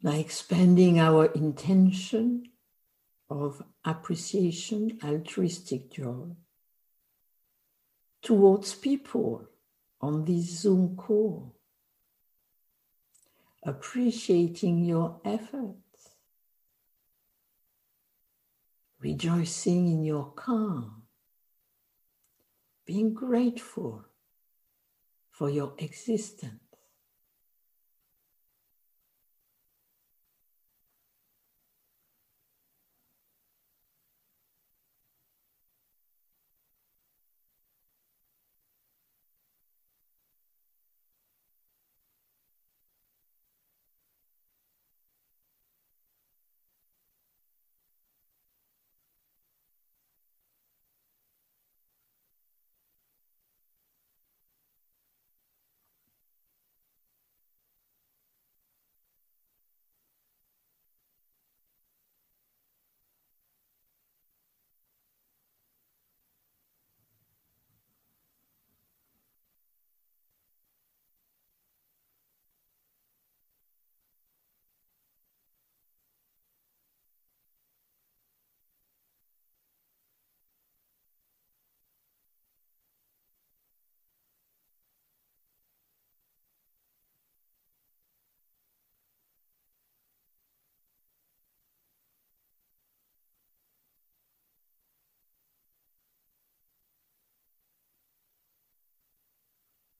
[0.04, 2.50] Now expanding our intention
[3.30, 6.36] of appreciation, altruistic joy
[8.22, 9.48] towards people
[10.02, 11.56] on this Zoom call,
[13.64, 16.10] appreciating your efforts,
[19.00, 21.04] rejoicing in your calm,
[22.86, 24.04] being grateful
[25.32, 26.63] for your existence.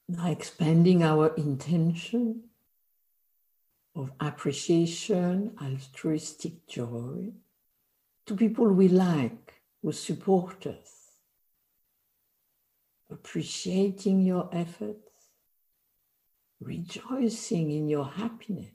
[0.08, 2.44] Now expanding our intention
[3.96, 7.32] of appreciation, altruistic joy
[8.26, 11.12] to people we like, who support us.
[13.12, 15.28] Appreciating your efforts,
[16.60, 18.72] rejoicing in your happiness,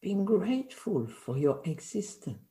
[0.00, 2.49] being grateful for your existence.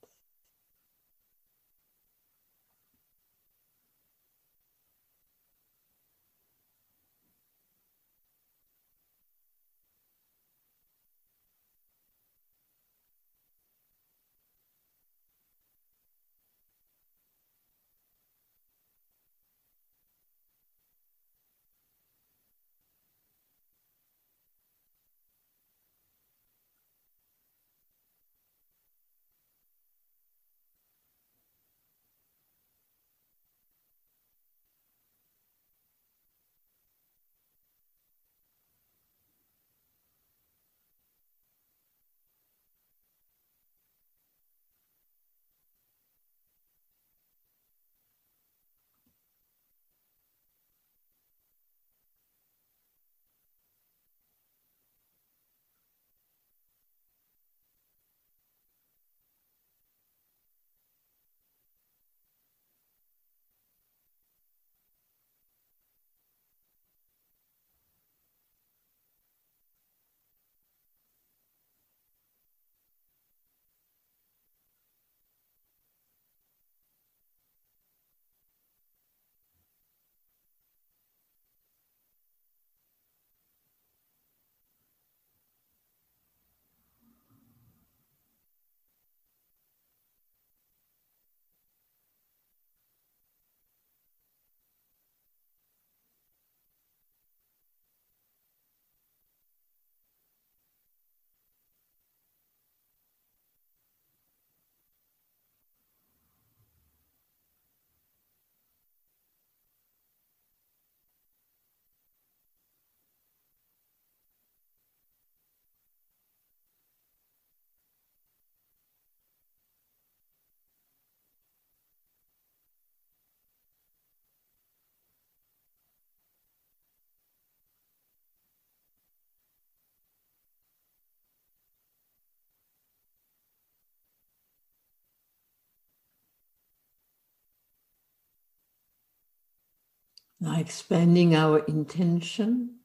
[140.40, 142.80] Now expanding our intention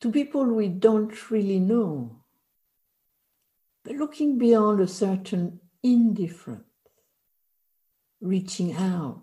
[0.00, 2.24] to people we don't really know,
[3.82, 6.64] but looking beyond a certain indifference,
[8.20, 9.22] reaching out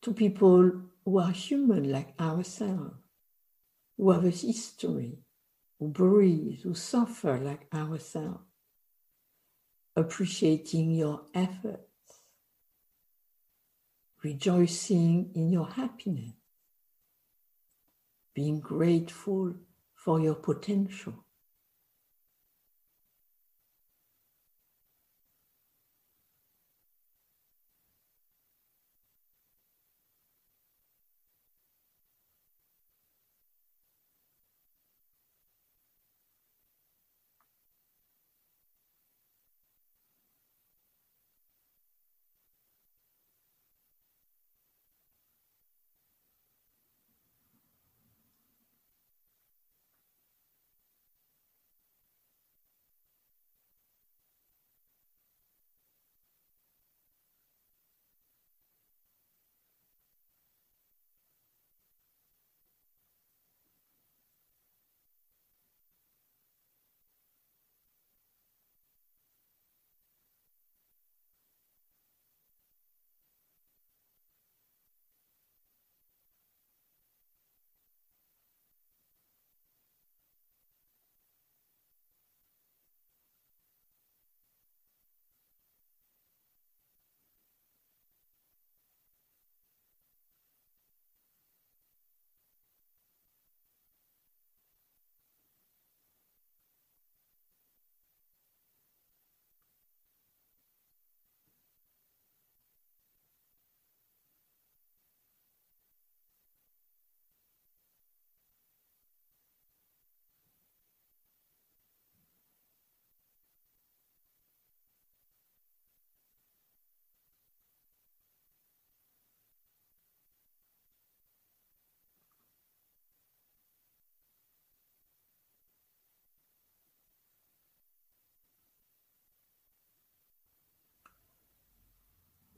[0.00, 0.72] to people
[1.04, 2.96] who are human like ourselves,
[3.98, 5.18] who have a history,
[5.78, 8.44] who breathe, who suffer like ourselves,
[9.94, 11.85] appreciating your effort
[14.26, 16.32] rejoicing in your happiness,
[18.34, 19.54] being grateful
[19.94, 21.14] for your potential.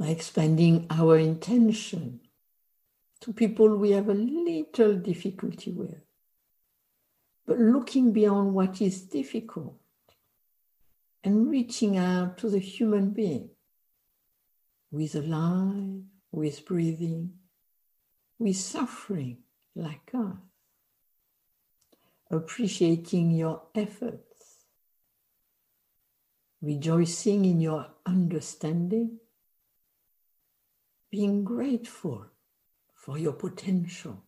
[0.09, 2.21] Expanding our intention
[3.21, 6.01] to people we have a little difficulty with,
[7.47, 9.79] but looking beyond what is difficult
[11.25, 13.51] and reaching out to the human being
[14.93, 16.03] is alive,
[16.33, 17.33] who is breathing,
[18.41, 19.39] is suffering
[19.75, 20.37] like us,
[22.31, 24.65] appreciating your efforts,
[26.63, 29.19] rejoicing in your understanding,
[31.11, 32.27] being grateful
[32.95, 34.25] for your potential.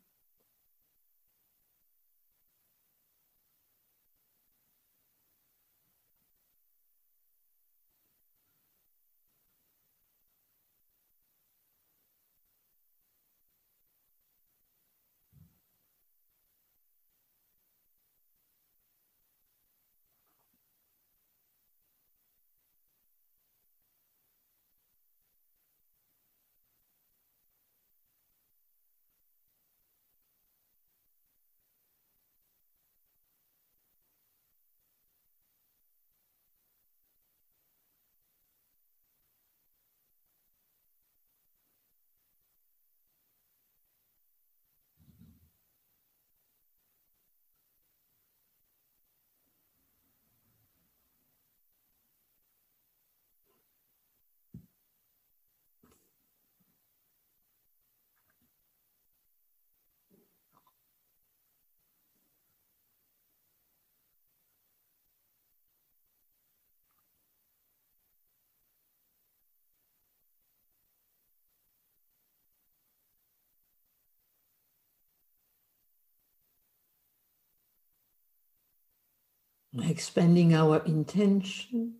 [79.79, 81.95] Expanding our intention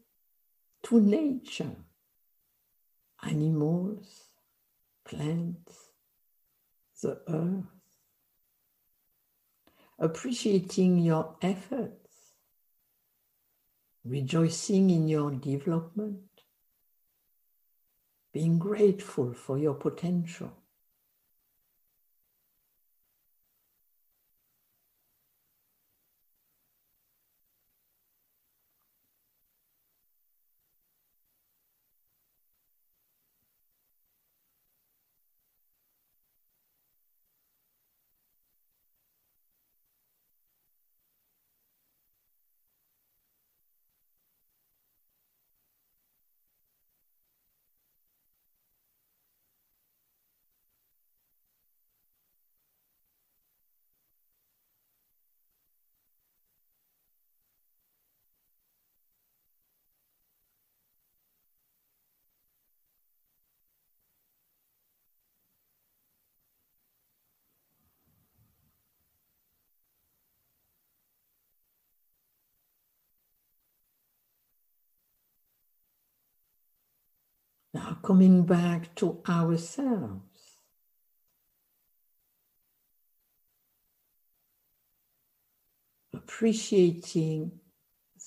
[0.83, 1.77] to nature,
[3.23, 4.31] animals,
[5.05, 5.91] plants,
[7.03, 7.65] the earth,
[9.99, 12.35] appreciating your efforts,
[14.05, 16.23] rejoicing in your development,
[18.33, 20.53] being grateful for your potential.
[77.73, 80.23] Now, coming back to ourselves.
[86.13, 87.53] Appreciating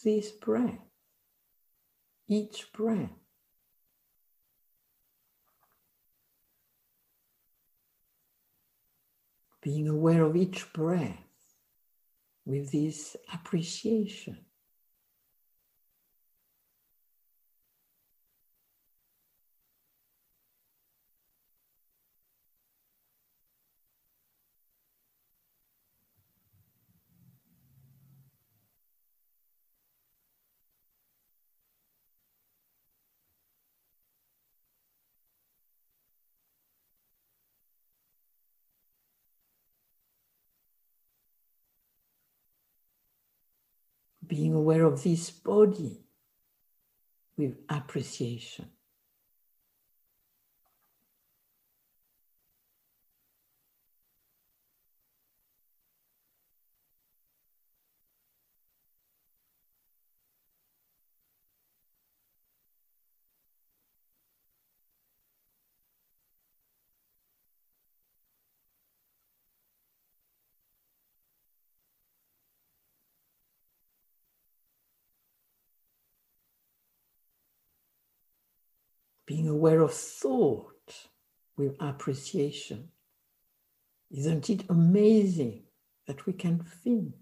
[0.04, 0.80] this breath,
[2.28, 3.10] each breath.
[9.62, 11.18] Being aware of each breath
[12.46, 14.38] with this appreciation.
[44.28, 46.02] Being aware of this body
[47.38, 48.70] with appreciation.
[79.34, 81.08] Being aware of thought
[81.58, 82.90] with appreciation.
[84.12, 85.64] Isn't it amazing
[86.06, 87.16] that we can think?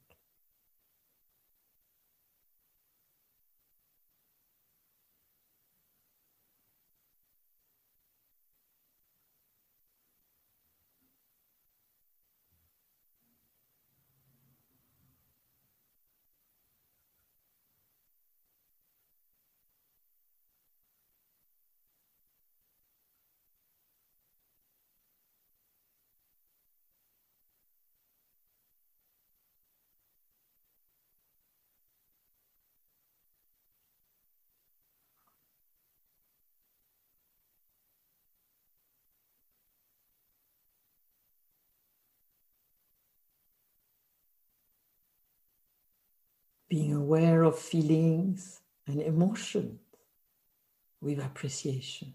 [46.72, 49.82] Being aware of feelings and emotions
[51.02, 52.14] with appreciation.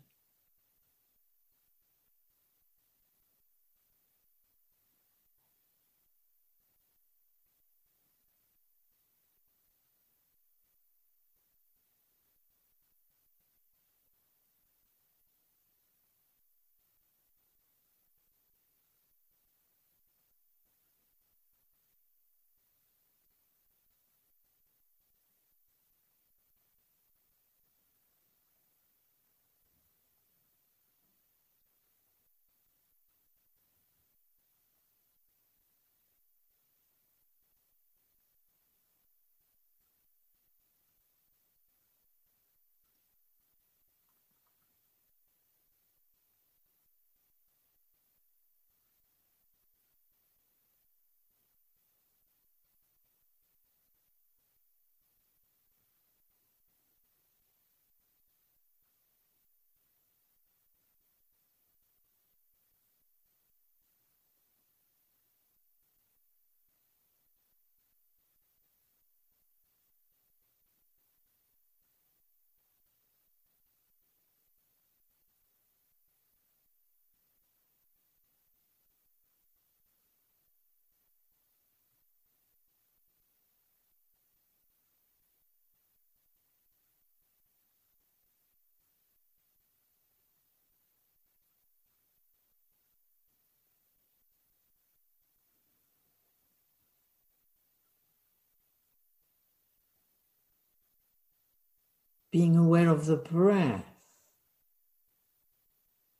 [102.36, 103.86] Being aware of the breath,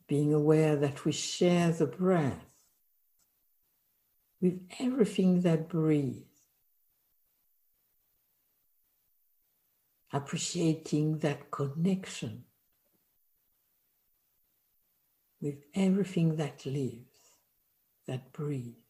[0.08, 2.46] being aware that we share the breath
[4.40, 6.40] with everything that breathes,
[10.10, 12.44] appreciating that connection
[15.42, 17.18] with everything that lives,
[18.06, 18.85] that breathes.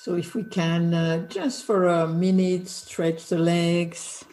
[0.00, 4.24] So if we can uh, just for a minute stretch the legs.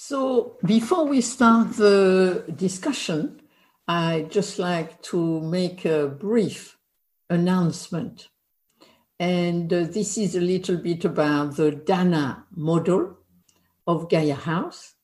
[0.00, 3.42] So before we start the discussion,
[3.88, 6.78] I'd just like to make a brief
[7.28, 8.28] announcement.
[9.18, 13.18] And uh, this is a little bit about the Dana model
[13.88, 14.94] of Gaia House,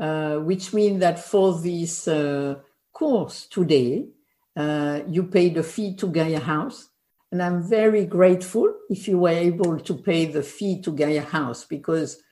[0.00, 2.60] uh, which means that for this uh,
[2.92, 4.06] course today,
[4.54, 6.88] uh, you paid a fee to Gaia House.
[7.32, 11.64] And I'm very grateful if you were able to pay the fee to Gaia House
[11.64, 12.22] because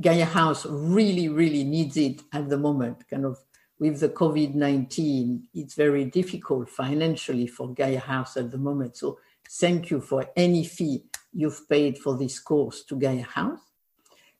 [0.00, 3.08] Gaia House really, really needs it at the moment.
[3.08, 3.38] Kind of
[3.78, 8.96] with the COVID 19, it's very difficult financially for Gaia House at the moment.
[8.96, 13.60] So thank you for any fee you've paid for this course to Gaia House.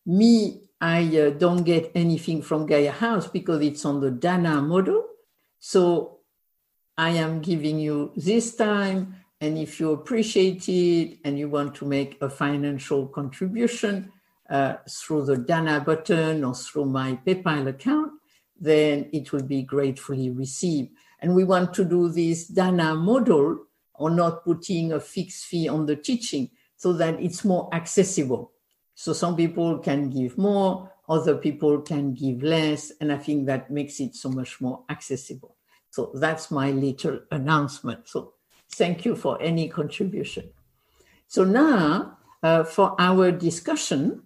[0.06, 5.04] Me, I uh, don't get anything from Gaia House because it's on the Dana model.
[5.58, 6.20] So
[6.96, 9.16] I am giving you this time.
[9.40, 14.12] And if you appreciate it and you want to make a financial contribution,
[14.50, 18.12] uh, through the Dana button or through my PayPal account,
[18.60, 20.90] then it will be gratefully received.
[21.20, 25.86] And we want to do this Dana model or not putting a fixed fee on
[25.86, 28.52] the teaching so that it's more accessible.
[28.94, 33.70] So some people can give more, other people can give less, and I think that
[33.70, 35.56] makes it so much more accessible.
[35.90, 38.08] So that's my little announcement.
[38.08, 38.34] So
[38.72, 40.50] thank you for any contribution.
[41.28, 44.22] So now uh, for our discussion,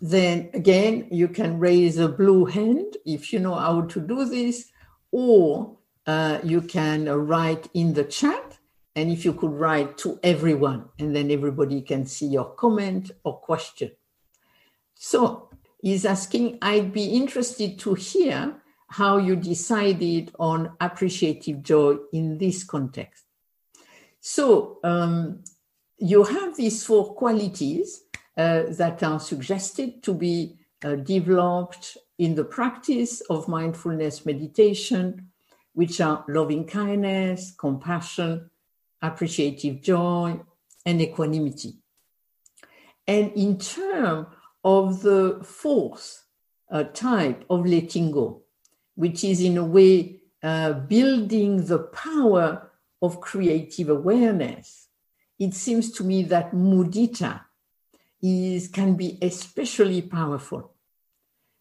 [0.00, 4.70] then again, you can raise a blue hand if you know how to do this,
[5.10, 5.76] or
[6.06, 8.58] uh, you can write in the chat.
[8.96, 13.38] And if you could write to everyone, and then everybody can see your comment or
[13.38, 13.92] question.
[14.94, 15.48] So
[15.80, 18.56] he's asking, I'd be interested to hear
[18.88, 23.24] how you decided on appreciative joy in this context.
[24.20, 25.44] So um,
[25.96, 28.02] you have these four qualities
[28.40, 35.28] that are suggested to be uh, developed in the practice of mindfulness meditation,
[35.74, 38.50] which are loving kindness, compassion,
[39.02, 40.38] appreciative joy,
[40.84, 41.74] and equanimity.
[43.06, 44.26] And in terms
[44.64, 46.24] of the fourth
[46.70, 48.42] uh, type of letting go,
[48.94, 52.70] which is in a way uh, building the power
[53.02, 54.88] of creative awareness,
[55.38, 57.40] it seems to me that mudita
[58.22, 60.72] is can be especially powerful.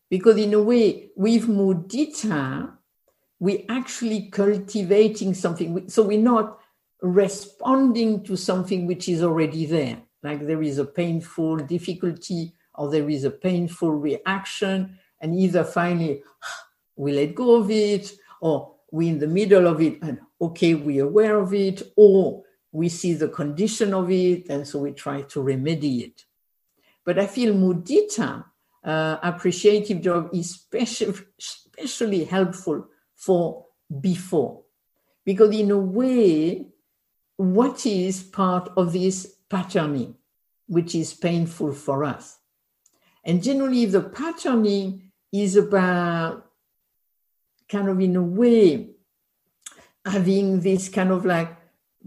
[0.09, 2.73] Because in a way with mudita
[3.39, 5.87] we're actually cultivating something.
[5.87, 6.59] So we're not
[7.01, 10.01] responding to something which is already there.
[10.21, 16.21] Like there is a painful difficulty or there is a painful reaction and either finally
[16.97, 21.05] we let go of it or we're in the middle of it and okay we're
[21.05, 25.41] aware of it or we see the condition of it and so we try to
[25.41, 26.25] remedy it
[27.09, 28.45] but I feel mudita,
[28.83, 32.85] uh, appreciative joy, is special, especially helpful
[33.15, 33.65] for
[33.99, 34.61] before.
[35.25, 36.67] Because in a way,
[37.35, 40.17] what is part of this patterning,
[40.67, 42.37] which is painful for us?
[43.23, 46.45] And generally, the patterning is about
[47.67, 48.91] kind of in a way
[50.05, 51.57] having this kind of like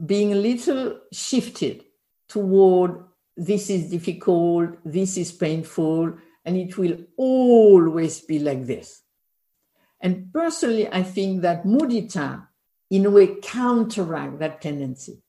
[0.06, 1.86] being a little shifted
[2.28, 3.02] toward
[3.36, 6.14] this is difficult, this is painful,
[6.44, 9.02] and it will always be like this.
[10.00, 12.46] And personally, I think that mudita,
[12.90, 15.22] in a way, counteract that tendency.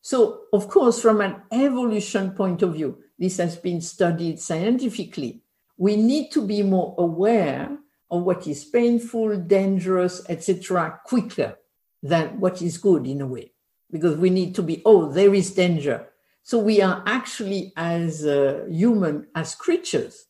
[0.00, 5.42] So, of course, from an evolution point of view, this has been studied scientifically.
[5.76, 7.78] We need to be more aware
[8.10, 11.56] of what is painful, dangerous, etc., quicker.
[12.02, 13.52] than what is good in a way,
[13.90, 16.08] because we need to be, oh, there is danger.
[16.42, 20.26] So we are actually, as uh, human, as creatures,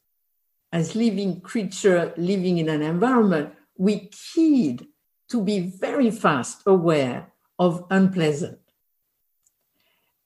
[0.73, 4.87] as living creature living in an environment, we need
[5.29, 8.59] to be very fast aware of unpleasant.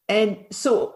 [0.08, 0.94] And so,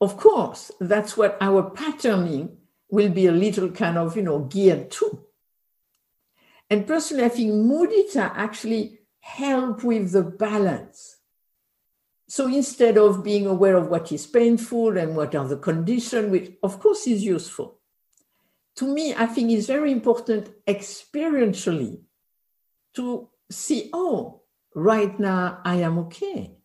[0.00, 2.56] of course, that's what our patterning
[2.90, 5.24] will be a little kind of, you know, geared to.
[6.70, 11.13] And personally, I think mudita actually help with the balance.
[12.26, 16.52] So instead of being aware of what is painful and what are the conditions, which
[16.62, 17.78] of course is useful,
[18.76, 22.00] to me, I think it's very important experientially
[22.94, 24.42] to see, oh,
[24.74, 26.56] right now I am okay.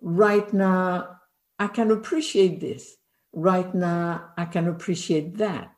[0.00, 1.20] Right now
[1.58, 2.96] I can appreciate this.
[3.32, 5.74] Right now I can appreciate that.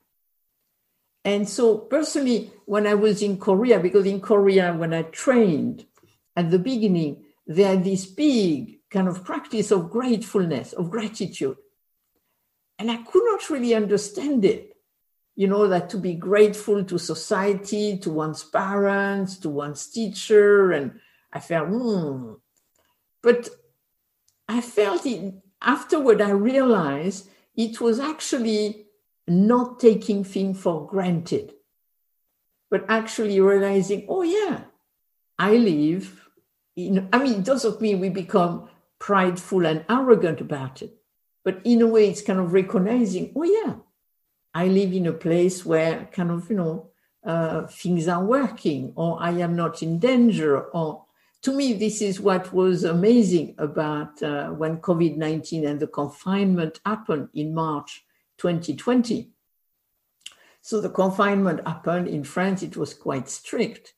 [1.25, 5.87] And so, personally, when I was in Korea, because in Korea, when I trained
[6.35, 11.57] at the beginning, had this big kind of practice of gratefulness, of gratitude.
[12.79, 14.77] And I could not really understand it.
[15.35, 20.73] You know, that to be grateful to society, to one's parents, to one's teacher.
[20.73, 21.01] And
[21.33, 22.35] I felt, hmm.
[23.23, 23.49] But
[24.49, 28.87] I felt it afterward, I realized it was actually
[29.27, 31.55] not taking things for granted,
[32.71, 34.65] but actually realizing, oh, yeah,
[35.39, 36.22] I live
[36.77, 38.69] in, I mean, it doesn't mean we become
[38.99, 40.95] prideful and arrogant about it,
[41.45, 43.75] but in a way, it's kind of recognizing, oh, yeah,
[44.55, 46.91] I live in a place where kind of, you know,
[47.25, 51.05] uh, things are working, or I am not in danger, or
[51.43, 56.81] to me, this is what was amazing about uh, when COVID 19 and the confinement
[56.87, 58.05] happened in March
[58.39, 59.31] 2020.
[60.61, 63.95] So the confinement happened in France, it was quite strict.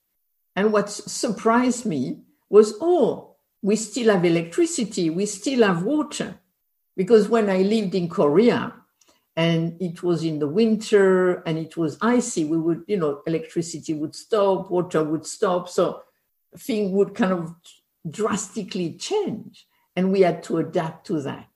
[0.57, 6.39] And what surprised me was, oh, we still have electricity, we still have water.
[6.97, 8.73] Because when I lived in Korea
[9.37, 13.95] and it was in the winter and it was icy, we would, you know, electricity
[13.95, 15.69] would stop, water would stop.
[15.69, 16.03] So
[16.57, 17.55] things would kind of
[18.09, 19.67] drastically change.
[19.97, 21.49] And we had to adapt to that.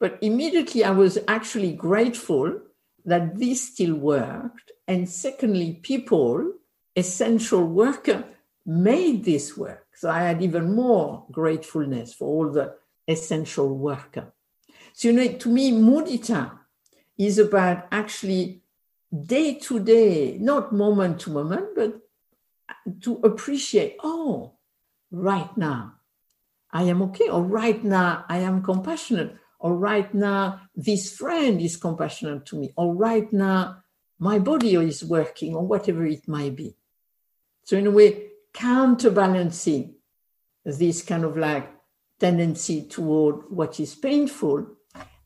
[0.00, 2.60] But immediately I was actually grateful
[3.04, 4.72] that this still worked.
[4.86, 6.52] And secondly, people,
[6.96, 8.24] essential worker,
[8.66, 9.83] made this work.
[9.96, 12.74] So I had even more gratefulness for all the
[13.06, 14.32] essential worker.
[14.92, 16.58] So, you know, to me, mudita
[17.18, 18.62] is about actually
[19.14, 22.00] day to day, not moment to moment, but
[23.02, 24.54] to appreciate, oh,
[25.10, 25.94] right now
[26.72, 31.76] I am okay, or right now I am compassionate, or right now this friend is
[31.76, 33.82] compassionate to me, or right now
[34.18, 36.74] my body is working, or whatever it might be.
[37.64, 39.94] So, in a way, counterbalancing
[40.64, 41.70] this kind of like
[42.18, 44.66] tendency toward what is painful.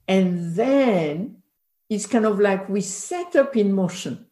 [0.09, 1.43] And then
[1.89, 4.27] it's kind of like we set up in motion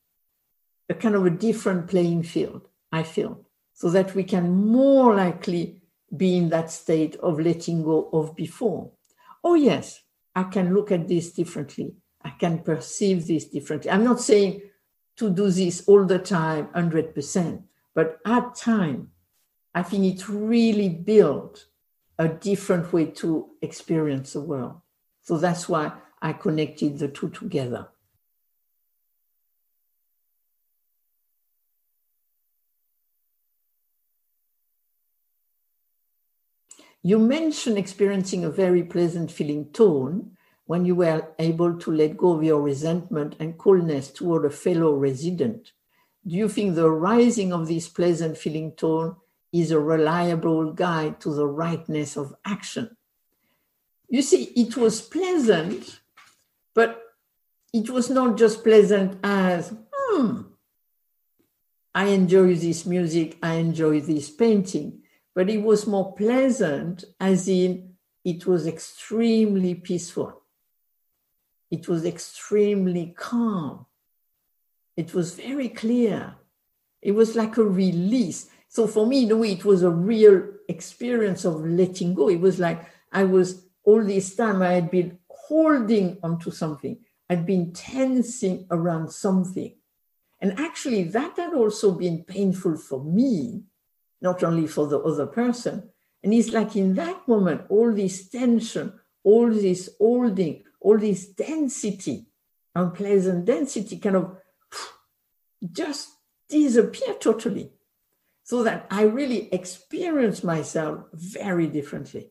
[0.89, 5.83] a kind of a different playing field, I feel, so that we can more likely
[6.17, 8.91] be in that state of letting go of before
[9.47, 10.03] oh, yes,
[10.35, 11.95] I can look at this differently.
[12.21, 13.93] I can perceive this differently.
[13.93, 14.61] I'm not saying
[15.19, 17.63] to do this all the time, 100%,
[17.97, 19.11] but at time,
[19.75, 21.65] I think it really built
[22.19, 24.83] a different way to experience the world.
[25.23, 27.89] So that's why I connected the two together.
[37.03, 40.37] You mentioned experiencing a very pleasant feeling tone
[40.67, 44.93] when you were able to let go of your resentment and coolness toward a fellow
[44.93, 45.73] resident.
[46.27, 49.17] Do you think the rising of this pleasant feeling tone
[49.53, 52.97] is a reliable guide to the rightness of action?
[54.09, 56.01] You see, it was pleasant,
[56.75, 57.01] but
[57.73, 60.43] it was not just pleasant as, hmm,
[61.95, 65.03] I enjoy this music, I enjoy this painting
[65.37, 67.91] but it was more pleasant, as in
[68.25, 70.41] it was extremely peaceful.
[71.71, 73.85] It was extremely calm.
[74.97, 76.35] It was very clear.
[77.03, 78.49] It was like a release.
[78.69, 82.29] So for me, in a way, it was a real experience of letting go.
[82.29, 86.99] It was like I was all this time I had been holding onto something.
[87.29, 89.75] I'd been tensing around something.
[90.41, 93.63] And actually, that had also been painful for me
[94.21, 95.91] not only for the other person.
[96.23, 98.93] And it's like in that moment, all this tension,
[99.23, 102.27] all this holding, all this density,
[102.75, 104.37] unpleasant density kind of
[105.73, 106.11] just
[106.49, 107.73] disappear totally.
[108.45, 112.31] so that I really experience myself very differently.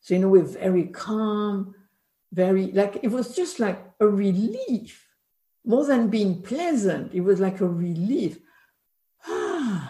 [0.00, 1.74] So, in a way, very calm,
[2.32, 5.10] very like it was just like a relief
[5.64, 7.12] more than being pleasant.
[7.12, 8.38] It was like a relief.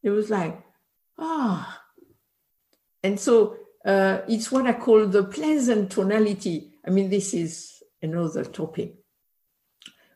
[0.00, 0.62] It was like,
[1.18, 1.82] ah.
[3.02, 6.72] And so uh, it's what I call the pleasant tonality.
[6.86, 8.94] I mean, this is another topic.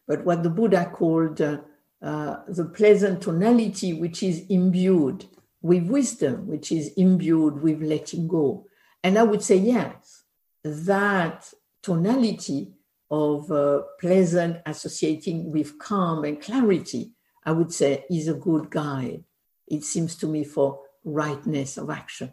[0.07, 1.63] But what the Buddha called uh,
[2.03, 5.27] uh, the pleasant tonality, which is imbued
[5.61, 8.67] with wisdom, which is imbued with letting go.
[9.05, 10.25] And I would say, yes,
[10.65, 11.53] that
[11.83, 12.73] tonality
[13.11, 17.13] of uh, pleasant associating with calm and clarity,
[17.45, 19.25] I would say is a good guide.
[19.69, 22.33] It seems to me for rightness of action.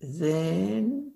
[0.00, 1.12] Then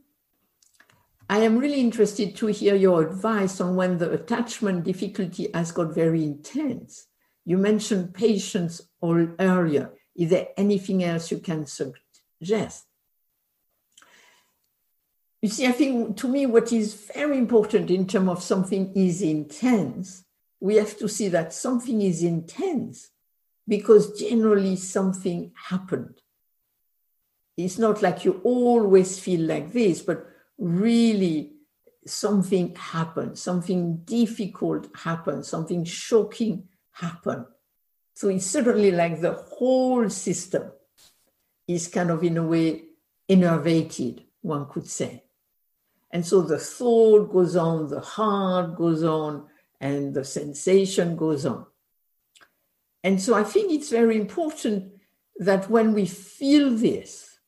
[1.31, 5.95] I am really interested to hear your advice on when the attachment difficulty has got
[5.95, 7.07] very intense.
[7.45, 9.93] You mentioned patience all earlier.
[10.17, 12.85] Is there anything else you can suggest?
[15.41, 19.23] You see, I think to me, what is very important in terms of something is
[19.23, 20.25] intense,
[20.59, 23.09] we have to see that something is intense
[23.69, 26.21] because generally something happened.
[27.57, 30.27] It's not like you always feel like this, but
[30.61, 31.55] really
[32.07, 37.47] something happened, something difficult happened, something shocking happened.
[38.15, 40.71] So it's certainly like the whole system
[41.67, 42.85] is kind of in a way
[43.29, 45.25] innervated, one could say.
[46.11, 49.47] And so the thought goes on, the heart goes on,
[49.81, 51.65] and the sensation goes on.
[53.03, 54.93] And so I think it's very important
[55.37, 57.39] that when we feel this,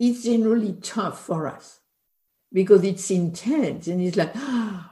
[0.00, 1.81] it's generally tough for us
[2.52, 4.82] because it's intense and it's like, uh,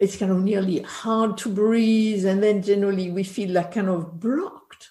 [0.00, 2.24] it's kind of nearly hard to breathe.
[2.26, 4.90] And then generally we feel like kind of blocked.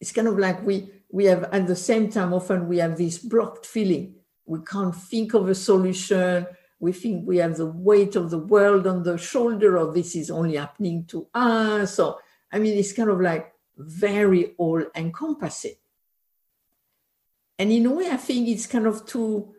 [0.00, 3.18] It's kind of like we, we have, at the same time, often we have this
[3.18, 4.14] blocked feeling
[4.48, 6.46] we can't think of a solution.
[6.80, 10.30] We think we have the weight of the world on the shoulder, or this is
[10.30, 11.94] only happening to us.
[11.94, 12.18] So
[12.50, 15.76] I mean, it's kind of like very all encompassing.
[17.58, 19.54] And in a way, I think it's kind of too,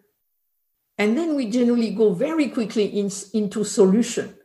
[1.00, 4.36] and then we generally go very quickly in, into solution.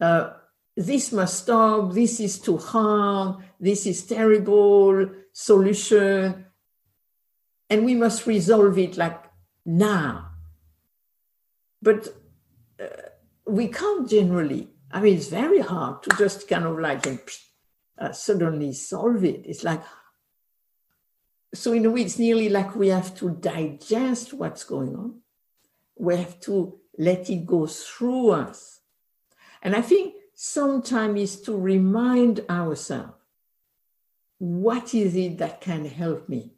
[0.00, 0.30] Uh,
[0.76, 6.46] this must stop, this is too hard, this is terrible, solution.
[7.68, 9.20] And we must resolve it like
[9.66, 10.30] now.
[11.82, 12.06] But
[12.80, 12.86] uh,
[13.46, 17.04] we can't generally, I mean, it's very hard to just kind of like
[17.98, 19.44] uh, suddenly solve it.
[19.44, 19.82] It's like,
[21.52, 25.19] so in a way, it's nearly like we have to digest what's going on.
[26.00, 28.80] We have to let it go through us.
[29.62, 33.12] And I think sometimes is to remind ourselves
[34.38, 36.54] what is it that can help me?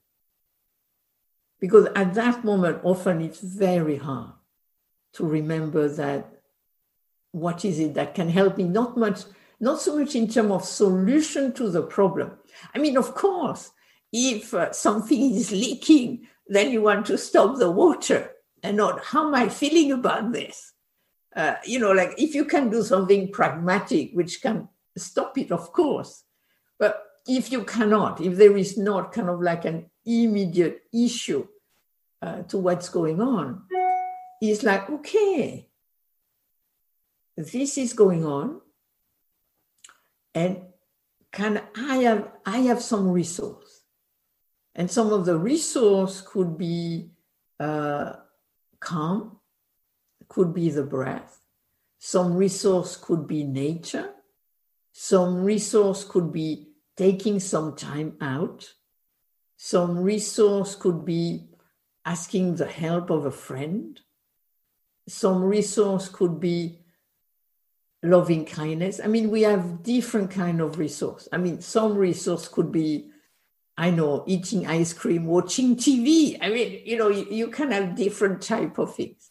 [1.59, 4.33] Because at that moment, often it's very hard
[5.15, 6.33] to remember that
[7.33, 9.23] what is it that can help me, not much,
[9.59, 12.33] not so much in terms of solution to the problem.
[12.73, 13.73] I mean, of course,
[14.13, 18.32] if uh, something is leaking, then you want to stop the water
[18.63, 20.73] and not, how am I feeling about this?
[21.35, 25.73] Uh, you know, like if you can do something pragmatic, which can stop it, of
[25.73, 26.25] course.
[26.79, 31.47] But if you cannot, if there is not kind of like an immediate issue
[32.21, 33.63] uh, to what's going on,
[34.41, 35.69] it's like, okay,
[37.37, 38.61] this is going on,
[40.35, 40.63] and
[41.31, 43.83] can I have I have some resource,
[44.75, 47.11] and some of the resource could be
[47.59, 48.15] uh,
[48.83, 49.39] calm,
[50.29, 51.39] could be the breath,
[51.99, 54.11] some resource could be nature,
[54.93, 58.73] some resource could be taking some time out.
[59.57, 61.49] Some resource could be
[62.05, 63.99] asking the help of a friend.
[65.09, 66.81] Some resource could be
[68.03, 69.01] loving kindness.
[69.03, 71.29] I mean, we have different kind of resource.
[71.33, 73.12] I mean, some resource could be,
[73.77, 76.39] I know, eating ice cream, watching TV.
[76.41, 79.31] I mean, you know, you, you can have different type of things.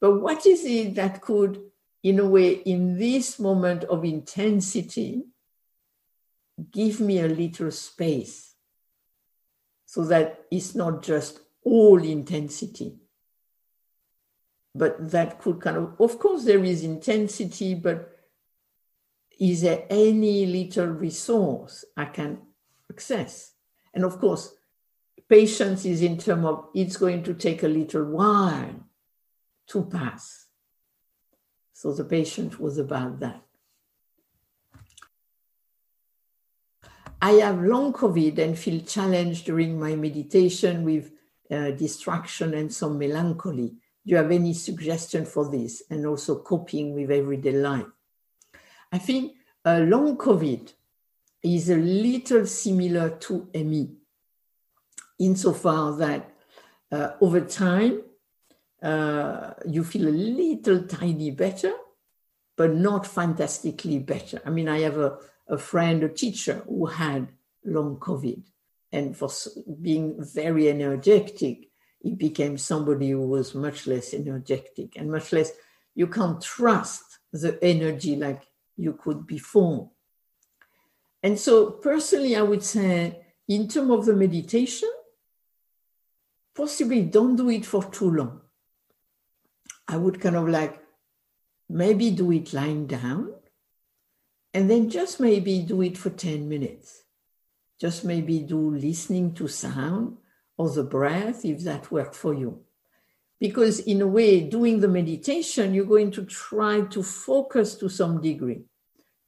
[0.00, 1.60] But what is it that could,
[2.02, 5.24] in a way, in this moment of intensity,
[6.70, 8.54] give me a little space
[9.86, 12.96] so that it's not just all intensity.
[14.74, 18.10] But that could kind of, of course, there is intensity, but
[19.40, 22.42] is there any little resource I can
[22.98, 23.52] access?
[23.94, 24.54] And of course,
[25.28, 28.74] patience is in terms of it's going to take a little while
[29.68, 30.46] to pass.
[31.72, 33.42] So the patient was about that.
[37.22, 41.10] I have long COVID and feel challenged during my meditation with
[41.50, 43.68] uh, distraction and some melancholy.
[44.04, 45.82] Do you have any suggestion for this?
[45.90, 47.90] And also coping with everyday life.
[48.92, 49.34] I think
[49.64, 50.72] uh, long COVID
[51.42, 53.94] is a little similar to ME
[55.18, 56.32] insofar that
[56.90, 58.02] uh, over time
[58.82, 61.72] uh, you feel a little tiny better,
[62.56, 64.40] but not fantastically better.
[64.44, 67.28] I mean, I have a, a friend, a teacher who had
[67.64, 68.42] long COVID,
[68.92, 69.28] and for
[69.82, 71.68] being very energetic,
[72.00, 75.52] he became somebody who was much less energetic and much less.
[75.94, 78.42] You can't trust the energy like
[78.76, 79.90] you could before.
[81.22, 84.90] And so, personally, I would say, in terms of the meditation,
[86.54, 88.40] possibly don't do it for too long.
[89.86, 90.78] I would kind of like
[91.68, 93.32] maybe do it lying down
[94.52, 97.02] and then just maybe do it for 10 minutes.
[97.80, 100.16] Just maybe do listening to sound
[100.56, 102.60] or the breath if that worked for you.
[103.38, 108.20] Because in a way, doing the meditation, you're going to try to focus to some
[108.20, 108.62] degree,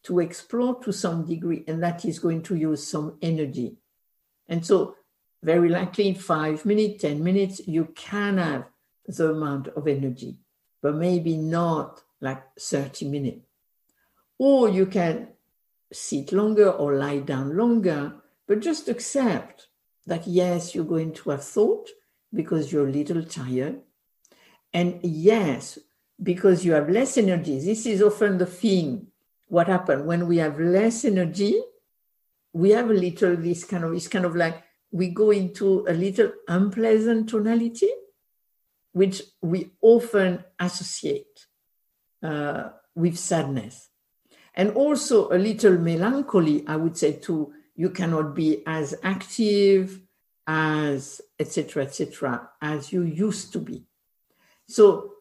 [0.05, 3.77] to explore to some degree, and that is going to use some energy.
[4.48, 4.97] And so,
[5.43, 8.66] very likely in five minutes, 10 minutes, you can have
[9.06, 10.39] the amount of energy,
[10.82, 13.47] but maybe not like 30 minutes.
[14.39, 15.28] Or you can
[15.93, 18.14] sit longer or lie down longer,
[18.47, 19.68] but just accept
[20.06, 21.89] that yes, you're going to have thought
[22.32, 23.81] because you're a little tired.
[24.72, 25.78] And yes,
[26.22, 27.59] because you have less energy.
[27.59, 29.06] This is often the thing.
[29.51, 31.60] What happens when we have less energy?
[32.52, 34.62] We have a little this kind of, it's kind of like
[34.93, 37.90] we go into a little unpleasant tonality,
[38.93, 41.47] which we often associate
[42.22, 43.89] uh, with sadness.
[44.55, 47.52] And also a little melancholy, I would say, too.
[47.74, 50.01] You cannot be as active
[50.47, 51.85] as etc.
[51.85, 52.51] etc.
[52.62, 53.85] as you used to be.
[54.68, 55.14] So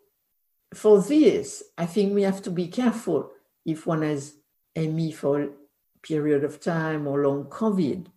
[0.74, 3.32] for this, I think we have to be careful
[3.72, 4.36] if one has
[4.76, 5.50] ME for a
[6.02, 8.08] period of time or long COVID,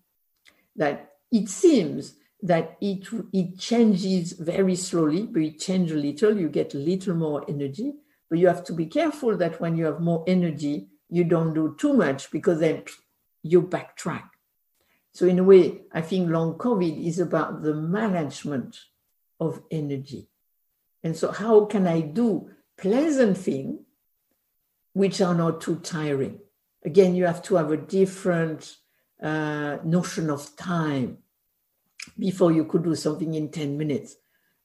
[0.77, 6.49] that it seems that it, it changes very slowly, but it changes a little, you
[6.49, 7.95] get a little more energy.
[8.29, 11.77] But you have to be careful that when you have more energy, you don't do
[11.79, 12.85] too much because then
[13.43, 14.25] you backtrack.
[15.13, 18.79] So, in a way, I think long COVID is about the management
[19.39, 20.29] of energy.
[21.03, 23.81] And so, how can I do pleasant things
[24.93, 26.41] which are not too tiring?
[26.85, 28.77] Again, you have to have a different
[29.23, 31.19] uh, notion of time.
[32.19, 34.17] Before you could do something in 10 minutes.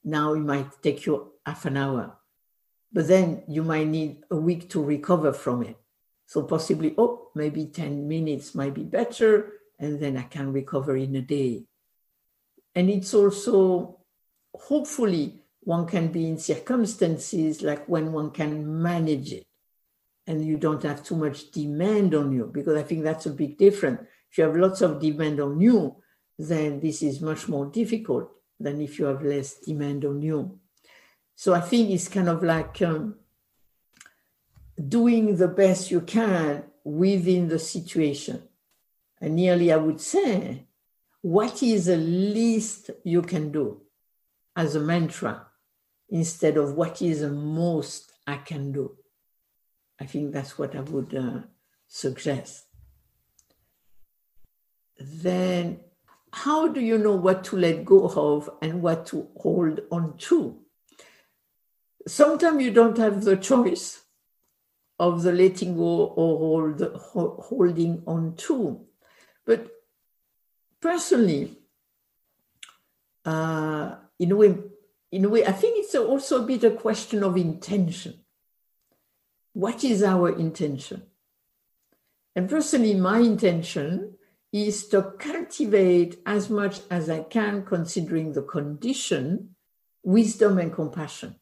[0.04, 2.18] Now it might take you half an hour
[2.92, 5.76] but then you might need a week to recover from it.
[6.26, 11.16] So possibly, oh, maybe 10 minutes might be better, and then I can recover in
[11.16, 11.64] a day.
[12.74, 14.00] And it's also,
[14.54, 19.46] hopefully, one can be in circumstances like when one can manage it
[20.28, 23.56] and you don't have too much demand on you, because I think that's a big
[23.56, 24.02] difference.
[24.30, 25.96] If you have lots of demand on you,
[26.38, 28.30] then this is much more difficult
[28.60, 30.60] than if you have less demand on you.
[31.34, 33.16] So I think it's kind of like um,
[34.76, 38.42] doing the best you can within the situation.
[39.20, 40.66] And nearly, I would say,
[41.22, 43.80] what is the least you can do
[44.54, 45.46] as a mantra
[46.10, 48.96] instead of what is the most I can do?
[50.00, 51.40] I think that's what I would uh,
[51.86, 52.66] suggest.
[54.98, 55.80] Then,
[56.32, 60.58] how do you know what to let go of and what to hold on to?
[62.08, 64.02] sometimes you don't have the choice
[64.98, 68.84] of the letting go or hold, holding on to.
[69.44, 69.68] But
[70.80, 71.56] personally,
[73.24, 74.56] uh, in a way,
[75.12, 78.24] in a way, I think it's also a bit a question of intention.
[79.58, 81.02] What is our intention?
[82.36, 84.14] And personally, my intention
[84.52, 89.56] is to cultivate as much as I can, considering the condition,
[90.04, 91.40] wisdom and compassion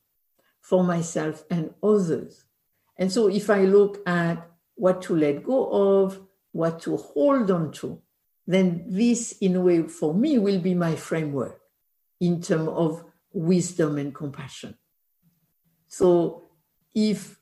[0.63, 2.47] for myself and others.
[2.97, 5.69] And so if I look at what to let go
[6.01, 6.19] of,
[6.53, 8.01] what to hold on to,
[8.47, 11.61] then this, in a way, for me, will be my framework
[12.19, 14.75] in terms of wisdom and compassion.
[15.87, 16.45] So
[16.95, 17.37] if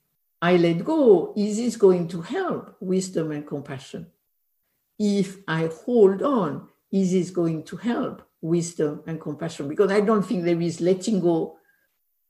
[0.45, 4.03] I let go, is this going to help wisdom and compassion?
[4.99, 9.69] If I hold on, is this going to help wisdom and compassion?
[9.69, 11.57] Because I don't think there is letting go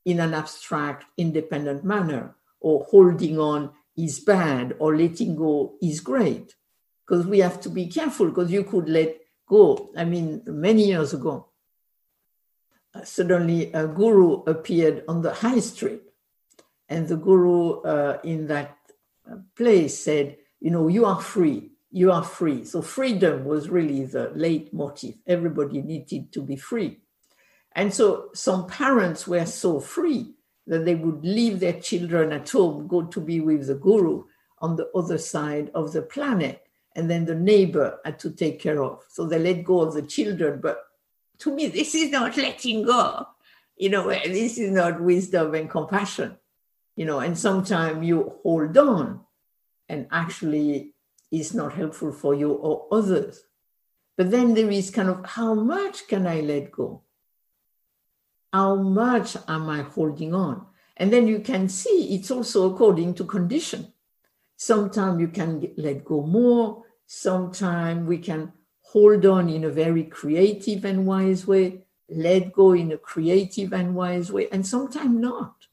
[0.04, 2.24] in an abstract, independent manner,
[2.60, 3.60] or holding on
[3.96, 6.54] is bad, or letting go is great.
[7.04, 9.16] because we have to be careful because you could let
[9.46, 9.90] go.
[9.96, 11.48] I mean, many years ago,
[12.94, 16.02] uh, suddenly a guru appeared on the high street,
[16.88, 18.76] and the guru uh, in that
[19.56, 21.70] place said, You know, you are free.
[21.90, 22.64] You are free.
[22.64, 25.16] So, freedom was really the leitmotif.
[25.26, 27.00] Everybody needed to be free.
[27.76, 30.34] And so, some parents were so free
[30.66, 34.24] that they would leave their children at home, go to be with the guru
[34.58, 38.82] on the other side of the planet and then the neighbor had to take care
[38.82, 39.02] of.
[39.08, 40.60] So they let go of the children.
[40.60, 40.78] But
[41.38, 43.26] to me, this is not letting go.
[43.76, 46.38] You know, this is not wisdom and compassion.
[46.96, 49.20] You know, and sometimes you hold on
[49.88, 50.94] and actually
[51.30, 53.42] it's not helpful for you or others.
[54.16, 57.02] But then there is kind of how much can I let go?
[58.52, 60.66] How much am I holding on?
[60.96, 63.92] And then you can see it's also according to condition.
[64.56, 66.84] Sometimes you can let go more.
[67.06, 68.52] Sometimes we can
[68.82, 73.96] hold on in a very creative and wise way, let go in a creative and
[73.96, 75.63] wise way, and sometimes not.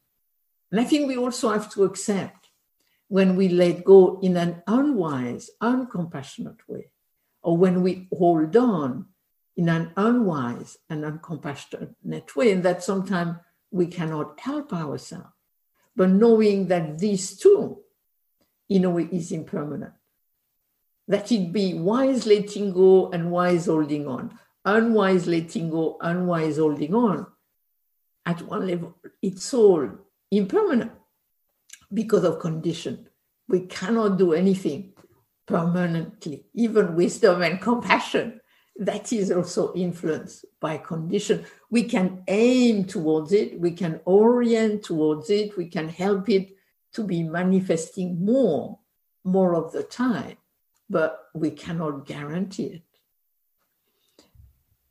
[0.72, 2.48] And I think we also have to accept
[3.08, 6.92] when we let go in an unwise, uncompassionate way,
[7.42, 9.08] or when we hold on
[9.58, 13.36] in an unwise and uncompassionate way, and that sometimes
[13.70, 15.34] we cannot help ourselves.
[15.96, 17.82] But knowing that these two
[18.72, 19.94] in a way is impermanent.
[21.10, 26.96] That it be wise letting go and wise holding on, unwise letting go, unwise holding
[26.96, 27.28] on.
[28.26, 29.90] At one level, it's all
[30.32, 30.92] impermanent
[31.94, 33.08] because of condition.
[33.48, 34.94] We cannot do anything
[35.46, 38.40] permanently, even wisdom and compassion.
[38.78, 41.46] That is also influenced by condition.
[41.70, 46.56] We can aim towards it, we can orient towards it, we can help it
[46.94, 48.80] to be manifesting more,
[49.24, 50.38] more of the time,
[50.90, 52.84] but we cannot guarantee it.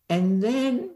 [0.08, 0.90] And then,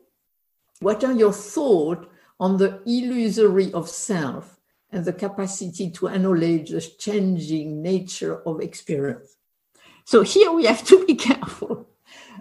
[0.80, 2.08] what are your thoughts
[2.40, 9.36] on the illusory of self and the capacity to acknowledge the changing nature of experience?
[10.04, 11.88] So, here we have to be careful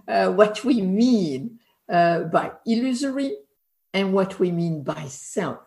[0.08, 1.60] uh, what we mean
[1.90, 3.38] uh, by illusory
[3.94, 5.60] and what we mean by self.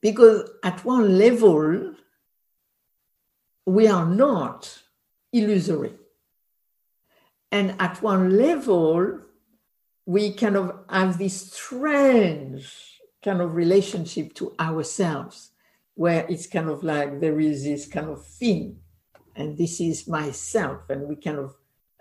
[0.00, 1.94] Because at one level,
[3.64, 4.82] we are not
[5.32, 5.92] illusory.
[7.50, 9.20] And at one level,
[10.06, 15.50] we kind of have this strange kind of relationship to ourselves,
[15.94, 18.78] where it's kind of like there is this kind of thing,
[19.36, 21.54] and this is myself, and we kind of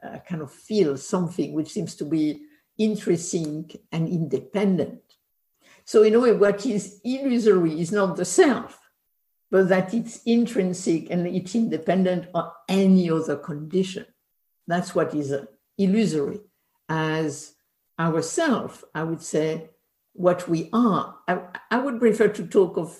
[0.04, 2.42] uh, kind of feel something which seems to be
[2.78, 5.02] interesting and independent.
[5.86, 8.80] So, in a way, what is illusory is not the self,
[9.52, 14.06] but that it's intrinsic and it's independent of any other condition.
[14.68, 15.36] That's what is
[15.78, 16.40] illusory.
[16.88, 17.54] As
[18.08, 19.70] ourself, I would say,
[20.14, 21.16] what we are.
[21.28, 23.00] I, I would prefer to talk of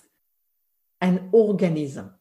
[1.00, 2.14] an organism.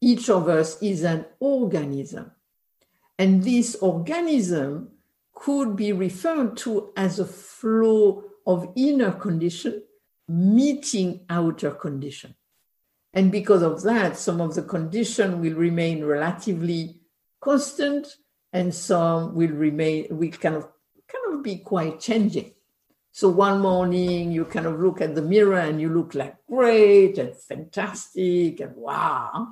[0.00, 2.32] Each of us is an organism.
[3.18, 4.90] And this organism
[5.32, 9.82] could be referred to as a flow of inner condition
[10.28, 12.34] meeting outer condition.
[13.12, 17.00] And because of that, some of the condition will remain relatively
[17.40, 18.16] constant
[18.52, 20.68] and some will remain, will kind of
[21.42, 22.52] be quite changing.
[23.14, 27.18] So one morning you kind of look at the mirror and you look like great
[27.18, 29.48] and fantastic and wow.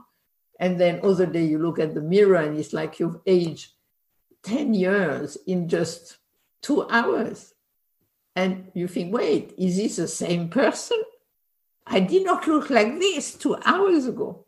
[0.59, 3.73] And then other day you look at the mirror and it's like you've aged
[4.45, 6.17] 10 years in just
[6.63, 7.53] two hours.
[8.35, 11.03] And you think, wait, is this the same person?
[11.87, 14.47] I did not look like this two hours ago.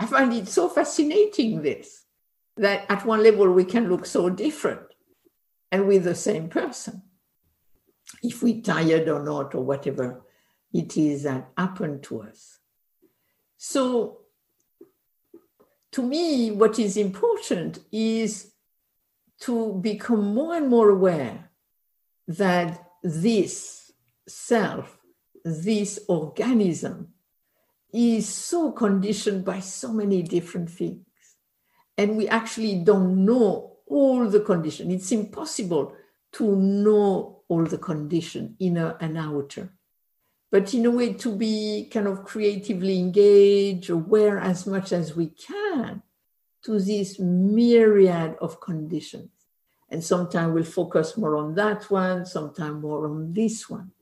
[0.00, 2.06] I find it so fascinating, this,
[2.56, 4.91] that at one level we can look so different
[5.72, 7.02] and with the same person.
[8.22, 10.22] If we're tired or not, or whatever
[10.72, 12.58] it is that happened to us.
[13.56, 14.18] So,
[15.92, 18.52] to me, what is important is
[19.40, 21.50] to become more and more aware
[22.28, 23.92] that this
[24.28, 24.98] self,
[25.44, 27.08] this organism,
[27.92, 31.04] is so conditioned by so many different things.
[31.98, 34.90] And we actually don't know all the condition.
[34.90, 35.94] It's impossible
[36.32, 39.70] to know all the condition, inner and outer.
[40.50, 45.28] But in a way, to be kind of creatively engaged, aware as much as we
[45.28, 46.02] can
[46.64, 49.30] to this myriad of conditions.
[49.90, 53.92] And sometimes we'll focus more on that one, sometimes more on this one.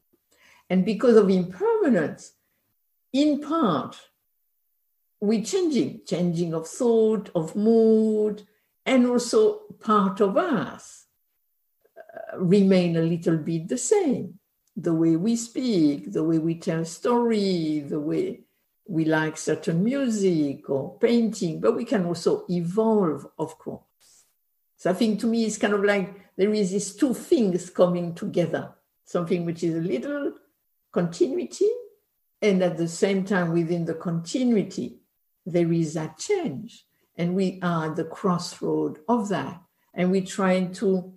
[0.68, 2.32] And because of impermanence,
[3.12, 3.98] in part,
[5.20, 8.46] we're changing, changing of thought, of mood,
[8.86, 11.06] and also part of us
[11.96, 14.38] uh, remain a little bit the same.
[14.76, 18.40] The way we speak, the way we tell story, the way
[18.86, 24.24] we like certain music or painting, but we can also evolve, of course.
[24.76, 28.14] So I think to me, it's kind of like there is these two things coming
[28.14, 28.74] together
[29.10, 30.32] something which is a little
[30.92, 31.68] continuity,
[32.40, 35.00] and at the same time, within the continuity,
[35.44, 36.86] there is that change.
[37.20, 39.60] And we are the crossroad of that.
[39.92, 41.12] And we're trying to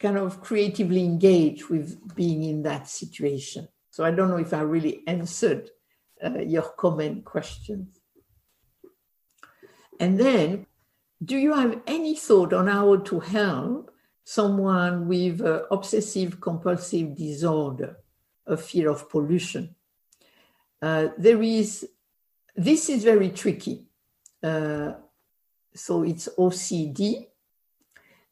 [0.00, 3.68] kind of creatively engage with being in that situation.
[3.88, 5.70] So I don't know if I really answered
[6.20, 7.92] uh, your comment question.
[10.00, 10.66] And then,
[11.24, 13.92] do you have any thought on how to help
[14.24, 17.98] someone with uh, obsessive compulsive disorder,
[18.44, 19.76] a fear of pollution?
[20.82, 21.88] Uh, there is,
[22.56, 23.84] this is very tricky.
[25.78, 27.26] So it's OCD.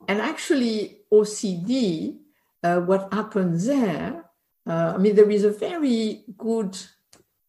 [0.09, 2.19] And actually, OCD,
[2.63, 4.25] uh, what happens there,
[4.67, 6.77] uh, I mean, there is a very good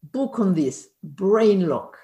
[0.03, 1.98] book on this, Brain Lock.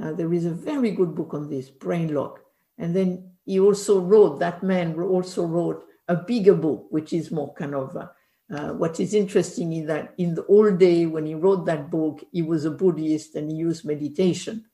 [0.00, 2.40] Uh, there is a very good book on this, Brain Lock.
[2.78, 7.54] And then he also wrote, that man also wrote a bigger book, which is more
[7.54, 8.08] kind of uh,
[8.52, 12.22] uh, what is interesting is that in the old day when he wrote that book,
[12.30, 14.64] he was a Buddhist and he used meditation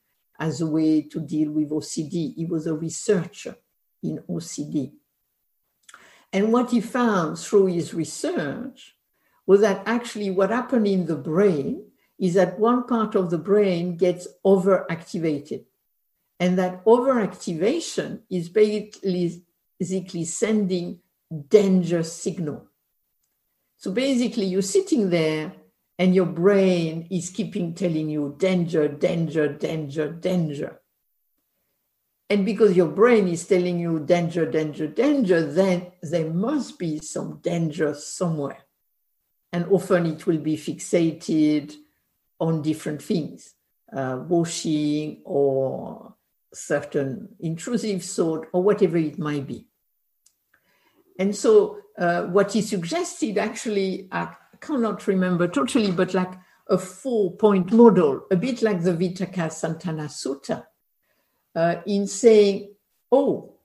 [0.41, 2.33] as a way to deal with OCD.
[2.35, 3.55] He was a researcher
[4.01, 4.91] in OCD.
[6.33, 8.95] And what he found through his research
[9.45, 11.85] was that actually what happened in the brain
[12.17, 15.65] is that one part of the brain gets overactivated.
[16.39, 19.43] And that overactivation is basically,
[20.25, 20.99] sending
[21.49, 22.67] danger signal.
[23.77, 25.53] So basically, you're sitting there
[26.01, 30.81] and your brain is keeping telling you danger, danger, danger, danger.
[32.27, 37.37] And because your brain is telling you danger, danger, danger, then there must be some
[37.43, 38.63] danger somewhere.
[39.53, 41.75] And often it will be fixated
[42.39, 43.53] on different things,
[43.95, 46.15] uh, washing or
[46.51, 49.67] certain intrusive thought or whatever it might be.
[51.19, 54.07] And so, uh, what he suggested actually,
[54.61, 56.33] cannot remember totally, but like
[56.67, 60.65] a four point model, a bit like the Vitakka Sutta,
[61.55, 62.73] uh, in saying,
[63.11, 63.55] oh,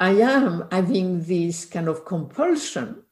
[0.00, 3.02] I am having this kind of compulsion,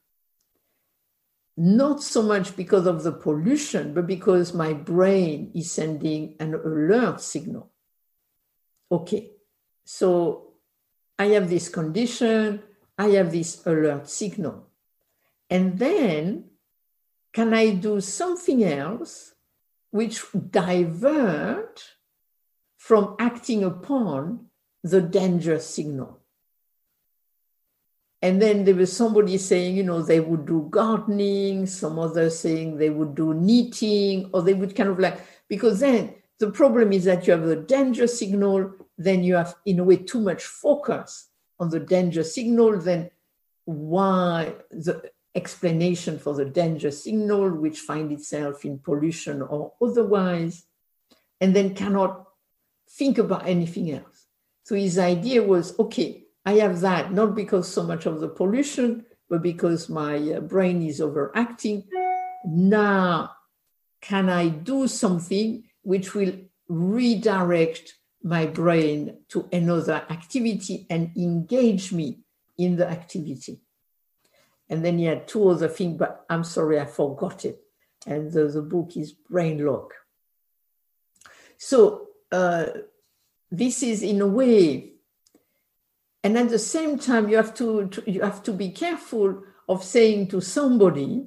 [1.56, 7.20] not so much because of the pollution, but because my brain is sending an alert
[7.20, 7.70] signal
[8.90, 9.30] okay,
[9.84, 10.52] so
[11.18, 12.62] I have this condition,
[12.98, 14.68] I have this alert signal.
[15.50, 16.44] And then
[17.36, 19.34] can I do something else
[19.90, 21.84] which divert
[22.78, 24.46] from acting upon
[24.82, 26.18] the danger signal?
[28.22, 32.78] And then there was somebody saying, you know, they would do gardening, some other saying
[32.78, 37.04] they would do knitting, or they would kind of like, because then the problem is
[37.04, 41.28] that you have a danger signal, then you have, in a way, too much focus
[41.60, 43.10] on the danger signal, then
[43.66, 50.64] why the explanation for the danger signal, which find itself in pollution or otherwise,
[51.40, 52.24] and then cannot
[52.90, 54.26] think about anything else.
[54.64, 59.04] So his idea was okay, I have that, not because so much of the pollution,
[59.28, 61.84] but because my uh, brain is overacting.
[62.44, 63.32] Now,
[64.00, 66.32] can I do something which will
[66.68, 67.94] redirect
[68.26, 72.18] my brain to another activity and engage me
[72.58, 73.60] in the activity.
[74.68, 77.60] And then he had two other things, but I'm sorry, I forgot it.
[78.06, 79.94] And the, the book is Brain Lock.
[81.56, 82.66] So uh,
[83.50, 84.92] this is in a way,
[86.22, 89.84] and at the same time, you have to, to you have to be careful of
[89.84, 91.26] saying to somebody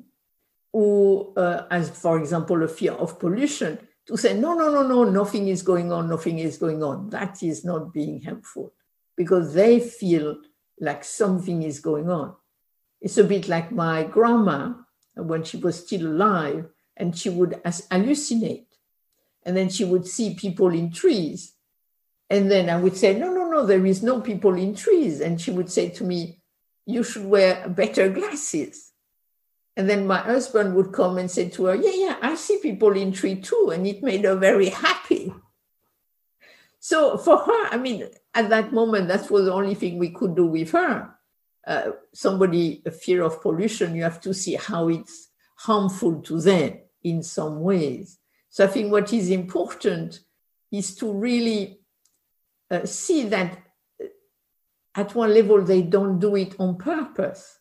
[0.74, 5.04] who, uh, as for example, a fear of pollution, to say, no, no, no, no,
[5.04, 7.10] nothing is going on, nothing is going on.
[7.12, 8.74] That is not being helpful
[9.16, 10.38] because they feel
[10.80, 12.36] like something is going on.
[13.02, 14.74] It's a bit like my grandma
[15.16, 16.66] when she was still alive
[16.98, 18.66] and she would hallucinate.
[19.44, 21.54] And then she would see people in trees.
[22.30, 25.22] And then I would say, no, no, no, there is no people in trees.
[25.22, 26.40] And she would say to me,
[26.86, 28.92] you should wear better glasses.
[29.78, 32.92] And then my husband would come and say to her, Yeah, yeah, I see people
[32.98, 33.72] in tree too.
[33.74, 35.34] And it made her very happy.
[36.80, 40.36] So for her, I mean, at that moment, that was the only thing we could
[40.36, 41.16] do with her.
[41.66, 46.80] Uh, somebody, a fear of pollution, you have to see how it's harmful to them
[47.04, 48.18] in some ways.
[48.50, 50.22] So I think what is important
[50.72, 51.80] is to really
[52.72, 53.60] uh, see that
[54.96, 57.60] at one level they don't do it on purpose.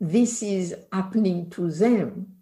[0.00, 2.34] This is happening to them.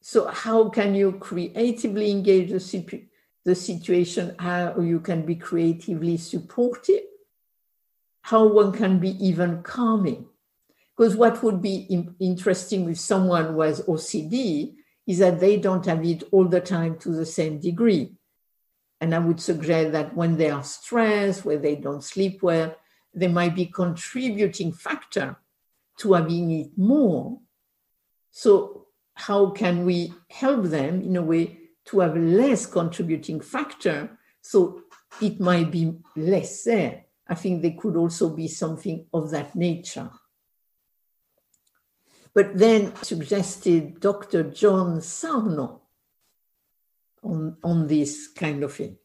[0.00, 3.06] So, how can you creatively engage the, situ-
[3.44, 4.34] the situation?
[4.38, 7.07] How you can be creatively supportive?
[8.28, 10.26] How one can be even calming?
[10.94, 14.74] Because what would be interesting with someone who has OCD
[15.06, 18.12] is that they don't have it all the time to the same degree.
[19.00, 22.76] And I would suggest that when they are stressed, when they don't sleep well,
[23.14, 25.38] they might be contributing factor
[26.00, 27.40] to having it more.
[28.30, 34.82] So how can we help them in a way to have less contributing factor so
[35.22, 37.06] it might be less there?
[37.28, 40.10] I think there could also be something of that nature.
[42.34, 44.44] But then suggested Dr.
[44.44, 45.82] John Sarno
[47.22, 48.96] on, on this kind of thing.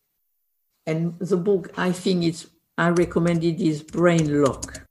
[0.86, 2.48] And the book, I think it's,
[2.78, 4.88] I recommended is Brain Lock.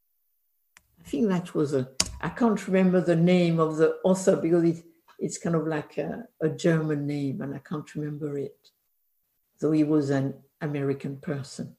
[1.01, 1.89] I think that was a,
[2.21, 4.85] I can't remember the name of the author because it,
[5.19, 8.57] it's kind of like a, a German name and I can't remember it,
[9.61, 11.77] though he was an American person.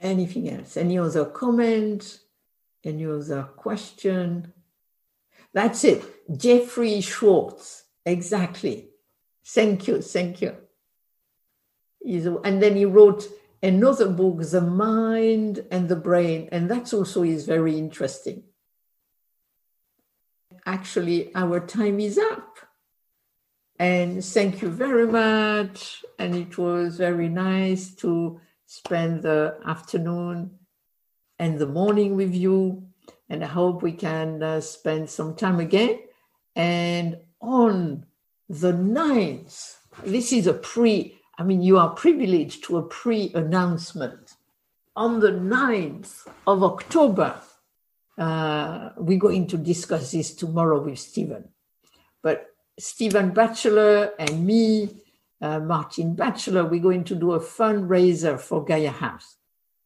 [0.00, 0.76] Anything else?
[0.76, 2.20] Any other comment?
[2.84, 4.52] Any other question?
[5.52, 6.04] That's it.
[6.36, 7.84] Jeffrey Schwartz.
[8.04, 8.90] Exactly.
[9.44, 10.02] Thank you.
[10.02, 10.56] Thank you.
[12.44, 13.26] And then he wrote
[13.62, 16.48] another book, The Mind and the Brain.
[16.52, 18.44] And that also is very interesting.
[20.64, 22.58] Actually, our time is up.
[23.78, 26.04] And thank you very much.
[26.18, 30.58] And it was very nice to spend the afternoon
[31.38, 32.86] and the morning with you
[33.28, 35.98] and I hope we can uh, spend some time again.
[36.54, 38.06] And on
[38.48, 44.34] the 9th, this is a pre, I mean, you are privileged to a pre announcement.
[44.94, 47.40] On the 9th of October,
[48.16, 51.48] uh, we're going to discuss this tomorrow with Stephen.
[52.22, 52.46] But
[52.78, 54.88] Stephen Batchelor and me,
[55.40, 59.36] uh, Martine Batchelor, we're going to do a fundraiser for Gaia House.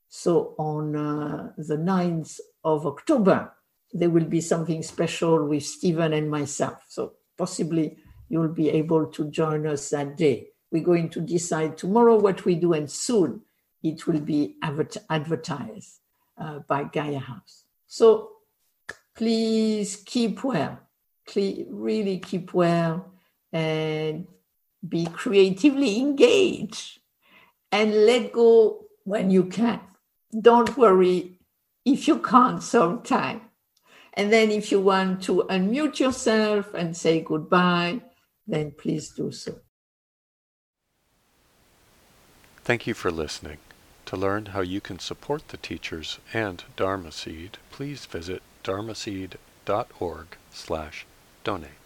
[0.08, 3.52] So on uh, the 9th of October,
[3.92, 6.78] there will be something special with Stephen and myself.
[6.88, 7.98] So possibly
[8.28, 10.48] you'll be able to join us that day.
[10.70, 13.42] We're going to decide tomorrow what we do, and soon
[13.82, 15.98] it will be advertised
[16.38, 17.64] uh, by Gaia House.
[17.86, 18.30] So
[19.16, 20.78] please keep well,
[21.34, 23.12] really keep well,
[23.52, 24.26] and
[24.86, 27.00] be creatively engaged
[27.72, 29.80] and let go when you can.
[30.38, 31.38] Don't worry
[31.84, 33.42] if you can't sometime.
[34.14, 38.00] And then if you want to unmute yourself and say goodbye,
[38.46, 39.60] then please do so.
[42.64, 43.58] Thank you for listening.
[44.06, 51.06] To learn how you can support the teachers and Dharma Seed, please visit dharmaseed.org slash
[51.44, 51.79] donate.